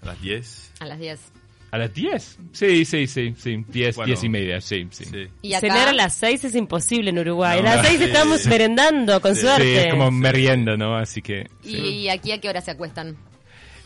A 0.02 0.06
las 0.06 0.20
diez. 0.20 0.72
A 0.80 0.86
las 0.86 0.98
diez. 0.98 1.32
¿A 1.72 1.78
las 1.78 1.94
10? 1.94 2.38
Sí, 2.52 2.85
sí, 2.85 3.06
sí, 3.06 3.35
sí. 3.35 3.64
10, 3.66 3.96
10 4.04 4.24
y 4.24 4.28
media, 4.28 4.61
sí, 4.61 4.87
sí. 4.90 5.06
¿Y 5.40 5.54
Cenar 5.54 5.88
a 5.88 5.92
las 5.94 6.12
6 6.16 6.44
es 6.44 6.54
imposible 6.54 7.08
en 7.08 7.18
Uruguay. 7.18 7.61
a 7.61 7.62
las 7.62 7.87
6 7.87 7.98
estamos 8.02 8.46
merendando, 8.46 9.18
con 9.22 9.35
suerte. 9.35 9.64
Sí, 9.64 9.87
es 9.87 9.90
como 9.90 10.11
merienda, 10.11 10.76
¿no? 10.76 10.94
Así 10.94 11.22
que... 11.22 11.48
¿Y 11.64 12.08
aquí 12.08 12.30
a 12.32 12.40
qué 12.42 12.50
hora 12.50 12.61
se 12.61 12.72
acuestan? 12.72 13.16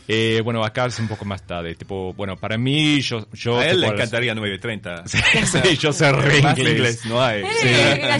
Eh, 0.09 0.41
bueno, 0.41 0.63
acá 0.63 0.85
es 0.85 0.99
un 0.99 1.07
poco 1.07 1.25
más 1.25 1.45
tarde. 1.45 1.75
Tipo, 1.75 2.13
bueno, 2.13 2.37
para 2.37 2.57
mí, 2.57 3.01
yo. 3.01 3.27
yo 3.33 3.59
a 3.59 3.67
él 3.67 3.81
le 3.81 3.87
encantaría 3.87 4.33
9.30. 4.33 5.05
sí, 5.63 5.77
yo 5.77 5.91
sé 5.91 6.11
re 6.11 6.39
inglés. 6.39 7.05
No 7.05 7.21
hay. 7.21 7.43
Sí, 7.43 7.69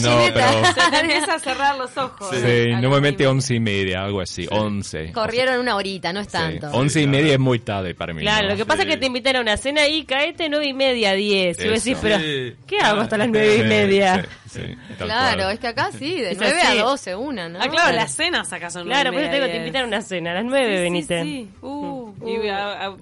no, 0.02 0.20
pero. 0.34 0.66
Se 0.74 1.00
empieza 1.00 1.36
a 1.36 1.40
cerrar 1.40 1.78
los 1.78 1.96
ojos. 1.98 2.36
Sí, 2.36 2.72
normalmente 2.82 3.26
11 3.26 3.56
y 3.56 3.60
media, 3.60 4.04
algo 4.04 4.22
así. 4.22 4.48
11. 4.50 5.12
Corrieron 5.14 5.60
una 5.60 5.76
horita, 5.76 6.12
no 6.12 6.20
es 6.20 6.28
tanto. 6.28 6.70
11 6.72 7.02
y 7.02 7.08
media 7.08 7.34
es 7.34 7.40
muy 7.40 7.60
tarde 7.60 7.96
para 7.96 8.14
mí. 8.14 8.22
Claro, 8.22 8.50
lo 8.50 8.56
que 8.58 8.66
pasa 8.66 8.84
es 8.84 8.90
que 8.90 8.98
te 8.98 9.06
invitan 9.06 9.38
a 9.38 9.42
una 9.42 9.56
cena 9.56 9.88
y 9.88 10.04
caete 10.04 10.50
9 10.50 10.68
y 10.68 10.74
media, 10.74 11.14
10. 11.14 11.60
Y 11.60 11.70
vos 11.70 11.84
decís, 11.84 11.98
pero. 12.02 12.18
¿Qué 12.68 12.80
hago 12.82 13.02
hasta 13.02 13.18
las 13.18 13.30
9 13.30 13.58
y 13.58 13.64
media? 13.64 14.26
Claro, 14.98 15.50
es 15.50 15.60
que 15.60 15.68
acá 15.68 15.92
sí, 15.92 16.20
de 16.20 16.36
9 16.36 16.62
a 16.62 16.76
12, 16.76 17.16
una, 17.16 17.50
¿no? 17.50 17.60
Ah, 17.62 17.70
claro, 17.70 17.96
las 17.96 18.16
cenas 18.16 18.52
acá 18.54 18.70
son 18.70 18.86
Claro, 18.86 19.12
pues 19.12 19.30
te, 19.30 19.40
te 19.40 19.58
invitan 19.58 19.84
a 19.84 19.88
una 19.88 20.02
cena, 20.02 20.32
a 20.32 20.36
las 20.36 20.46
9 20.46 20.82
veniste. 20.82 21.24
Sí, 21.24 21.50
uh, 21.62 22.14
y 22.26 22.38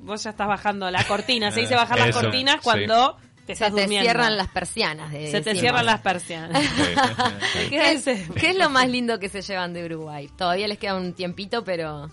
vos 0.01 0.23
ya 0.23 0.29
estás 0.31 0.47
bajando 0.47 0.89
la 0.91 1.03
cortina, 1.03 1.51
se 1.51 1.61
dice 1.61 1.75
bajar 1.75 1.99
las 1.99 2.15
cortinas 2.15 2.57
cuando 2.61 3.17
te 3.45 3.55
se 3.55 3.69
te 3.71 3.87
cierran 3.87 4.37
las 4.37 4.47
persianas. 4.47 5.11
se 5.11 5.41
te 5.41 5.55
cierran 5.55 5.85
las 5.85 6.01
persianas. 6.01 6.63
¿Qué, 7.69 7.91
es, 7.91 8.03
¿Qué 8.03 8.49
es 8.49 8.57
lo 8.57 8.69
más 8.69 8.89
lindo 8.89 9.19
que 9.19 9.29
se 9.29 9.41
llevan 9.41 9.73
de 9.73 9.85
Uruguay? 9.85 10.29
Todavía 10.35 10.67
les 10.67 10.79
queda 10.79 10.95
un 10.95 11.13
tiempito, 11.13 11.63
pero... 11.63 12.09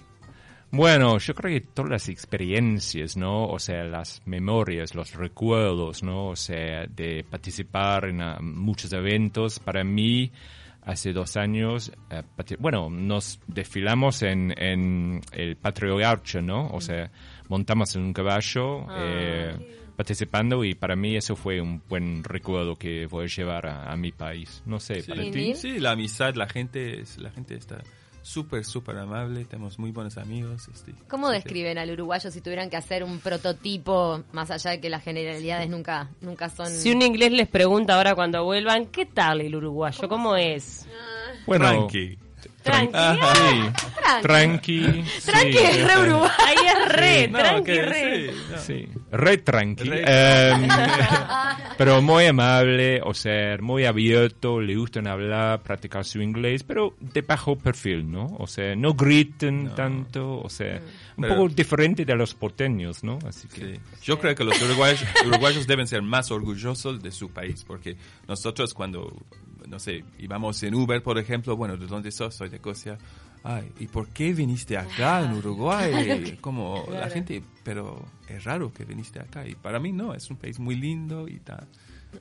Bueno, 0.72 1.18
yo 1.18 1.34
creo 1.34 1.52
que 1.52 1.66
todas 1.66 1.90
las 1.90 2.08
experiencias, 2.08 3.14
¿no? 3.14 3.44
O 3.44 3.58
sea, 3.58 3.84
las 3.84 4.22
memorias, 4.24 4.94
los 4.94 5.14
recuerdos, 5.14 6.02
¿no? 6.02 6.28
O 6.28 6.36
sea, 6.36 6.86
de 6.86 7.26
participar 7.28 8.06
en 8.06 8.22
ah, 8.22 8.38
muchos 8.40 8.90
eventos, 8.94 9.58
para 9.58 9.84
mí, 9.84 10.32
hace 10.80 11.12
dos 11.12 11.36
años, 11.36 11.92
eh, 12.10 12.22
bueno, 12.58 12.88
nos 12.88 13.38
desfilamos 13.46 14.22
en, 14.22 14.54
en 14.56 15.20
el 15.32 15.56
Patrio 15.56 15.98
Gaucho, 15.98 16.40
¿no? 16.40 16.68
O 16.68 16.80
sea, 16.80 17.10
montamos 17.50 17.94
en 17.94 18.04
un 18.04 18.14
caballo, 18.14 18.86
ah. 18.88 18.96
eh, 18.98 19.78
participando 19.94 20.64
y 20.64 20.74
para 20.74 20.96
mí 20.96 21.16
eso 21.16 21.36
fue 21.36 21.60
un 21.60 21.82
buen 21.86 22.24
recuerdo 22.24 22.76
que 22.76 23.04
voy 23.04 23.24
a 23.26 23.28
llevar 23.28 23.66
a, 23.66 23.94
mi 23.96 24.10
país. 24.10 24.62
No 24.64 24.80
sé, 24.80 25.02
para 25.06 25.20
ti. 25.30 25.54
Sí, 25.54 25.78
la 25.78 25.90
amistad, 25.90 26.34
la 26.34 26.48
gente, 26.48 27.04
la 27.18 27.30
gente 27.30 27.56
está 27.56 27.82
súper, 28.22 28.64
súper 28.64 28.96
amable, 28.98 29.44
tenemos 29.44 29.78
muy 29.78 29.90
buenos 29.90 30.16
amigos. 30.18 30.68
Este, 30.72 30.94
¿Cómo 31.08 31.30
describen 31.30 31.78
al 31.78 31.90
uruguayo 31.90 32.30
si 32.30 32.40
tuvieran 32.40 32.70
que 32.70 32.76
hacer 32.76 33.04
un 33.04 33.18
prototipo, 33.18 34.22
más 34.32 34.50
allá 34.50 34.72
de 34.72 34.80
que 34.80 34.88
las 34.88 35.02
generalidades 35.02 35.68
nunca, 35.68 36.10
nunca 36.20 36.48
son... 36.48 36.68
Si 36.68 36.90
un 36.90 37.02
inglés 37.02 37.32
les 37.32 37.48
pregunta 37.48 37.96
ahora 37.96 38.14
cuando 38.14 38.44
vuelvan, 38.44 38.86
¿qué 38.86 39.06
tal 39.06 39.40
el 39.40 39.54
uruguayo? 39.54 40.08
¿Cómo, 40.08 40.36
es? 40.36 40.86
Bueno, 41.46 41.66
Tranqui. 41.66 42.18
Tranqui. 42.62 42.92
Ah, 42.94 44.20
tranqui. 44.22 45.04
Tranqui. 45.24 45.58
es 45.58 45.84
re 45.84 45.98
Uruguay. 46.00 46.30
Ahí 46.38 46.66
es 46.66 46.92
re, 46.92 47.28
tranqui, 47.28 47.80
re. 47.80 48.30
Sí, 48.58 48.88
re 49.12 49.38
tranqui. 49.38 49.90
Em, 49.92 50.68
pero 51.78 52.00
muy 52.02 52.26
amable, 52.26 53.00
o 53.04 53.14
sea, 53.14 53.58
muy 53.60 53.84
abierto, 53.84 54.60
le 54.60 54.74
gustan 54.74 55.06
hablar, 55.06 55.62
practicar 55.62 56.04
su 56.04 56.20
inglés, 56.20 56.64
pero 56.64 56.94
de 56.98 57.20
bajo 57.20 57.56
perfil, 57.56 58.10
¿no? 58.10 58.34
O 58.38 58.46
sea, 58.46 58.74
no 58.74 58.94
griten 58.94 59.74
tanto, 59.74 60.40
o 60.40 60.48
sea, 60.48 60.80
un 61.16 61.28
poco 61.28 61.48
diferente 61.48 62.04
de 62.04 62.16
los 62.16 62.34
porteños, 62.34 63.04
¿no? 63.04 63.18
Así 63.26 63.46
que... 63.48 63.78
Yo 64.02 64.18
creo 64.18 64.34
que 64.34 64.44
los 64.44 64.60
uruguayos, 64.62 65.04
uruguayos 65.26 65.66
deben 65.66 65.86
ser 65.86 66.02
más 66.02 66.30
orgullosos 66.30 67.02
de 67.02 67.10
su 67.10 67.30
país, 67.30 67.64
porque 67.66 67.96
nosotros 68.26 68.72
cuando 68.74 69.12
no 69.68 69.78
sé, 69.78 70.04
íbamos 70.18 70.62
en 70.64 70.74
Uber, 70.74 71.02
por 71.02 71.18
ejemplo, 71.18 71.56
bueno, 71.56 71.76
¿de 71.76 71.86
dónde 71.86 72.10
sos? 72.10 72.34
Soy 72.34 72.48
de 72.48 72.56
Escocia. 72.56 72.98
Ay, 73.44 73.72
¿y 73.80 73.86
por 73.88 74.08
qué 74.08 74.32
viniste 74.32 74.76
acá 74.76 75.20
en 75.20 75.32
Uruguay? 75.32 76.36
Como 76.40 76.86
la 76.90 77.10
gente, 77.10 77.42
pero 77.64 78.04
es 78.28 78.44
raro 78.44 78.72
que 78.72 78.84
viniste 78.84 79.20
acá. 79.20 79.46
Y 79.46 79.54
para 79.54 79.78
mí 79.78 79.92
no, 79.92 80.14
es 80.14 80.30
un 80.30 80.36
país 80.36 80.58
muy 80.58 80.76
lindo 80.76 81.28
y 81.28 81.40
tal. 81.40 81.66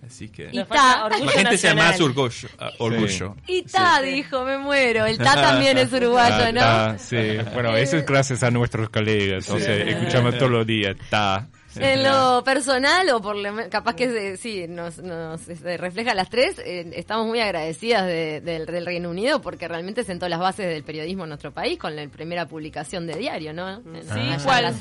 Así 0.06 0.30
que 0.30 0.50
y 0.52 0.64
ta, 0.64 1.10
la 1.10 1.32
gente 1.32 1.58
sea 1.58 1.76
más 1.76 2.00
orgullo. 2.00 2.48
Uh, 2.58 2.84
orgullo. 2.84 3.36
Y 3.46 3.64
ta, 3.64 4.02
dijo, 4.02 4.46
me 4.46 4.58
muero. 4.58 5.06
El 5.06 5.18
ta 5.18 5.36
también 5.36 5.78
es 5.78 5.92
uruguayo, 5.94 6.54
¿no? 6.54 6.98
sí, 6.98 7.18
bueno, 7.54 7.76
eso 7.76 7.98
es 7.98 8.06
gracias 8.06 8.42
a 8.44 8.52
nuestros 8.52 8.90
colegas. 8.90 9.50
O 9.50 9.60
sea, 9.60 9.76
escuchamos 9.76 10.38
todos 10.38 10.52
los 10.52 10.66
días 10.66 10.96
ta. 11.10 11.48
En 11.76 12.04
lo 12.04 12.44
personal, 12.44 13.10
o 13.10 13.22
por 13.22 13.36
lo, 13.36 13.70
capaz 13.70 13.96
que 13.96 14.38
sí, 14.38 14.66
nos, 14.68 14.98
nos 15.00 15.48
este, 15.48 15.78
refleja 15.78 16.14
las 16.14 16.30
tres, 16.30 16.60
eh, 16.60 16.92
estamos 16.96 17.28
muy 17.28 17.40
agradecidas 17.40 18.06
del 18.06 18.68
Reino 18.68 19.10
Unido 19.10 19.42
porque 19.42 19.68
realmente 19.68 20.04
sentó 20.04 20.28
las 20.28 20.40
bases 20.40 20.68
del 20.68 20.84
periodismo 20.84 21.24
en 21.24 21.30
nuestro 21.30 21.52
país 21.54 21.80
con 21.80 21.96
la 21.96 22.08
primera 22.08 22.48
publicación 22.48 23.08
de 23.08 23.16
diario, 23.16 23.54
¿no? 23.54 23.70
En, 23.70 24.04
sí, 24.04 24.44
¿cuál? 24.44 24.76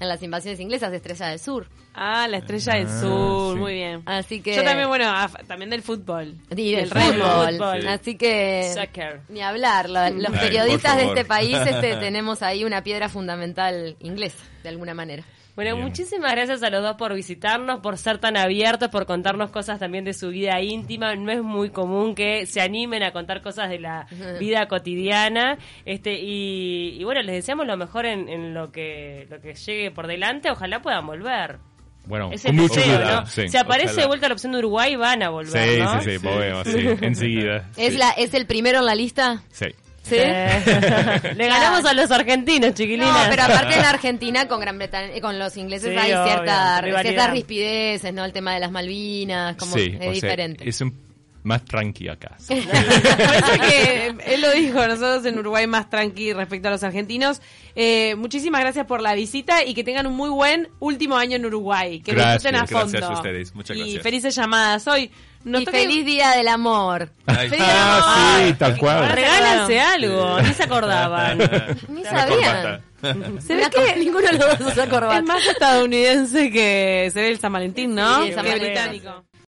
En 0.00 0.08
las, 0.08 0.22
invasiones 0.22 0.60
inglesas 0.60 0.90
de 0.90 0.98
Estrella 0.98 1.28
del 1.28 1.38
Sur. 1.38 1.68
Ah, 1.94 2.26
la 2.28 2.38
Estrella 2.38 2.74
del 2.74 2.86
ah, 2.88 3.00
Sur, 3.00 3.56
muy 3.56 3.74
bien. 3.74 4.02
Así 4.06 4.40
que... 4.40 4.56
Yo 4.56 4.64
también, 4.64 4.88
bueno, 4.88 5.12
también 5.46 5.70
del 5.70 5.82
fútbol. 5.82 6.36
Y 6.54 6.72
del 6.72 6.88
fútbol. 6.88 7.86
Así 7.88 8.16
que... 8.16 8.72
Ni 9.28 9.42
hablar, 9.42 9.88
los 9.88 10.32
periodistas 10.32 10.96
de 10.96 11.04
este 11.04 11.24
país 11.24 11.56
este, 11.66 11.96
tenemos 12.00 12.42
ahí 12.42 12.64
una 12.64 12.82
piedra 12.82 13.08
fundamental 13.08 13.96
inglesa, 14.00 14.44
de 14.62 14.68
alguna 14.68 14.94
manera. 14.94 15.24
Bueno, 15.56 15.76
muchísimas 15.76 16.32
gracias 16.32 16.64
a 16.64 16.70
los 16.70 16.82
dos 16.82 16.96
por 16.96 17.14
visitarnos, 17.14 17.78
por 17.78 17.96
ser 17.96 18.18
tan 18.18 18.36
abiertos, 18.36 18.88
por 18.88 19.06
contarnos 19.06 19.50
cosas 19.50 19.78
también 19.78 20.04
de 20.04 20.12
su 20.12 20.30
vida 20.30 20.60
íntima. 20.60 21.14
No 21.14 21.30
es 21.30 21.42
muy 21.42 21.70
común 21.70 22.16
que 22.16 22.44
se 22.46 22.60
animen 22.60 23.04
a 23.04 23.12
contar 23.12 23.40
cosas 23.40 23.70
de 23.70 23.78
la 23.78 24.06
vida 24.40 24.66
cotidiana. 24.66 25.58
Este 25.84 26.18
y, 26.20 27.02
bueno, 27.04 27.22
les 27.22 27.36
deseamos 27.36 27.66
lo 27.66 27.76
mejor 27.76 28.04
en, 28.04 28.52
lo 28.52 28.72
que 28.72 29.28
lo 29.30 29.40
que 29.40 29.54
llegue 29.54 29.92
por 29.92 30.08
delante. 30.08 30.50
Ojalá 30.50 30.82
puedan 30.82 31.06
volver. 31.06 31.58
Bueno, 32.06 32.30
mucho 32.52 32.80
¿no? 32.84 33.26
Si 33.26 33.56
aparece 33.56 34.02
de 34.02 34.06
vuelta 34.06 34.28
la 34.28 34.34
opción 34.34 34.52
de 34.52 34.58
Uruguay, 34.58 34.94
van 34.96 35.22
a 35.22 35.30
volver, 35.30 35.52
Sí, 35.52 35.82
sí, 36.02 36.18
sí, 36.18 36.26
volvemos, 36.26 36.66
sí, 36.66 36.86
enseguida. 37.00 37.70
¿Es, 37.78 37.96
la, 37.96 38.10
¿Es 38.10 38.34
el 38.34 38.46
primero 38.46 38.80
en 38.80 38.86
la 38.86 38.94
lista? 38.94 39.42
Sí. 39.50 39.66
¿Sí? 40.04 40.16
Le 40.16 41.48
ganamos 41.48 41.84
a 41.86 41.94
los 41.94 42.10
argentinos, 42.10 42.74
chiquilinas. 42.74 43.24
No, 43.24 43.30
pero 43.30 43.42
aparte 43.44 43.74
en 43.74 43.84
Argentina 43.84 44.46
con 44.46 44.60
Gran 44.60 44.76
Bretaña, 44.76 45.18
con 45.20 45.38
los 45.38 45.56
ingleses 45.56 45.96
hay 45.96 46.10
cierta, 46.10 46.82
ciertas 47.02 47.30
rispideces, 47.30 48.12
¿no? 48.12 48.24
El 48.24 48.32
tema 48.32 48.52
de 48.52 48.60
las 48.60 48.70
Malvinas, 48.70 49.56
como 49.56 49.76
es 49.76 50.12
diferente. 50.12 50.68
es 50.68 50.80
un 50.80 51.04
más 51.44 51.64
tranqui 51.64 52.08
acá. 52.08 52.36
Parece 52.48 53.58
que 53.60 54.34
él 54.34 54.40
lo 54.40 54.50
dijo, 54.52 54.86
nosotros 54.86 55.24
en 55.26 55.38
Uruguay 55.38 55.66
más 55.66 55.88
tranqui 55.90 56.32
respecto 56.32 56.68
a 56.68 56.70
los 56.70 56.82
argentinos. 56.82 57.40
Eh, 57.76 58.14
muchísimas 58.16 58.62
gracias 58.62 58.86
por 58.86 59.00
la 59.02 59.14
visita 59.14 59.62
y 59.64 59.74
que 59.74 59.84
tengan 59.84 60.06
un 60.06 60.14
muy 60.14 60.30
buen 60.30 60.68
último 60.80 61.16
año 61.16 61.36
en 61.36 61.44
Uruguay. 61.46 62.00
Que 62.00 62.14
disfruten 62.14 62.56
a 62.56 62.66
fondo. 62.66 62.92
Gracias 62.92 63.10
a 63.10 63.12
ustedes, 63.12 63.54
muchas 63.54 63.76
gracias. 63.76 63.96
Y 63.96 64.02
felices 64.02 64.34
llamadas 64.34 64.86
hoy. 64.88 65.10
Y 65.44 65.66
feliz 65.66 66.06
día 66.06 66.30
del 66.30 66.48
amor. 66.48 67.10
Feliz 67.26 67.60
ah, 67.60 68.40
sí, 68.46 68.54
tal 68.54 68.78
cual. 68.78 69.08
Regálense 69.10 69.80
algo, 69.80 70.40
ni 70.40 70.54
se 70.54 70.62
acordaban. 70.62 71.38
ni 71.88 72.04
sabían. 72.04 72.82
Se 73.40 73.54
ve 73.54 73.68
que 73.70 73.96
ninguno 73.96 74.26
de 74.26 74.38
los 74.38 74.58
dos 74.58 74.72
usa 74.72 74.88
corbata. 74.88 75.18
Es 75.18 75.24
más 75.24 75.46
estadounidense 75.46 76.50
que 76.50 77.10
se 77.12 77.20
ve 77.20 77.28
el 77.28 77.38
San 77.38 77.52
Valentín, 77.52 77.94
¿no? 77.94 78.24
Sí, 78.24 78.32
que 78.32 78.58
británico. 78.58 79.24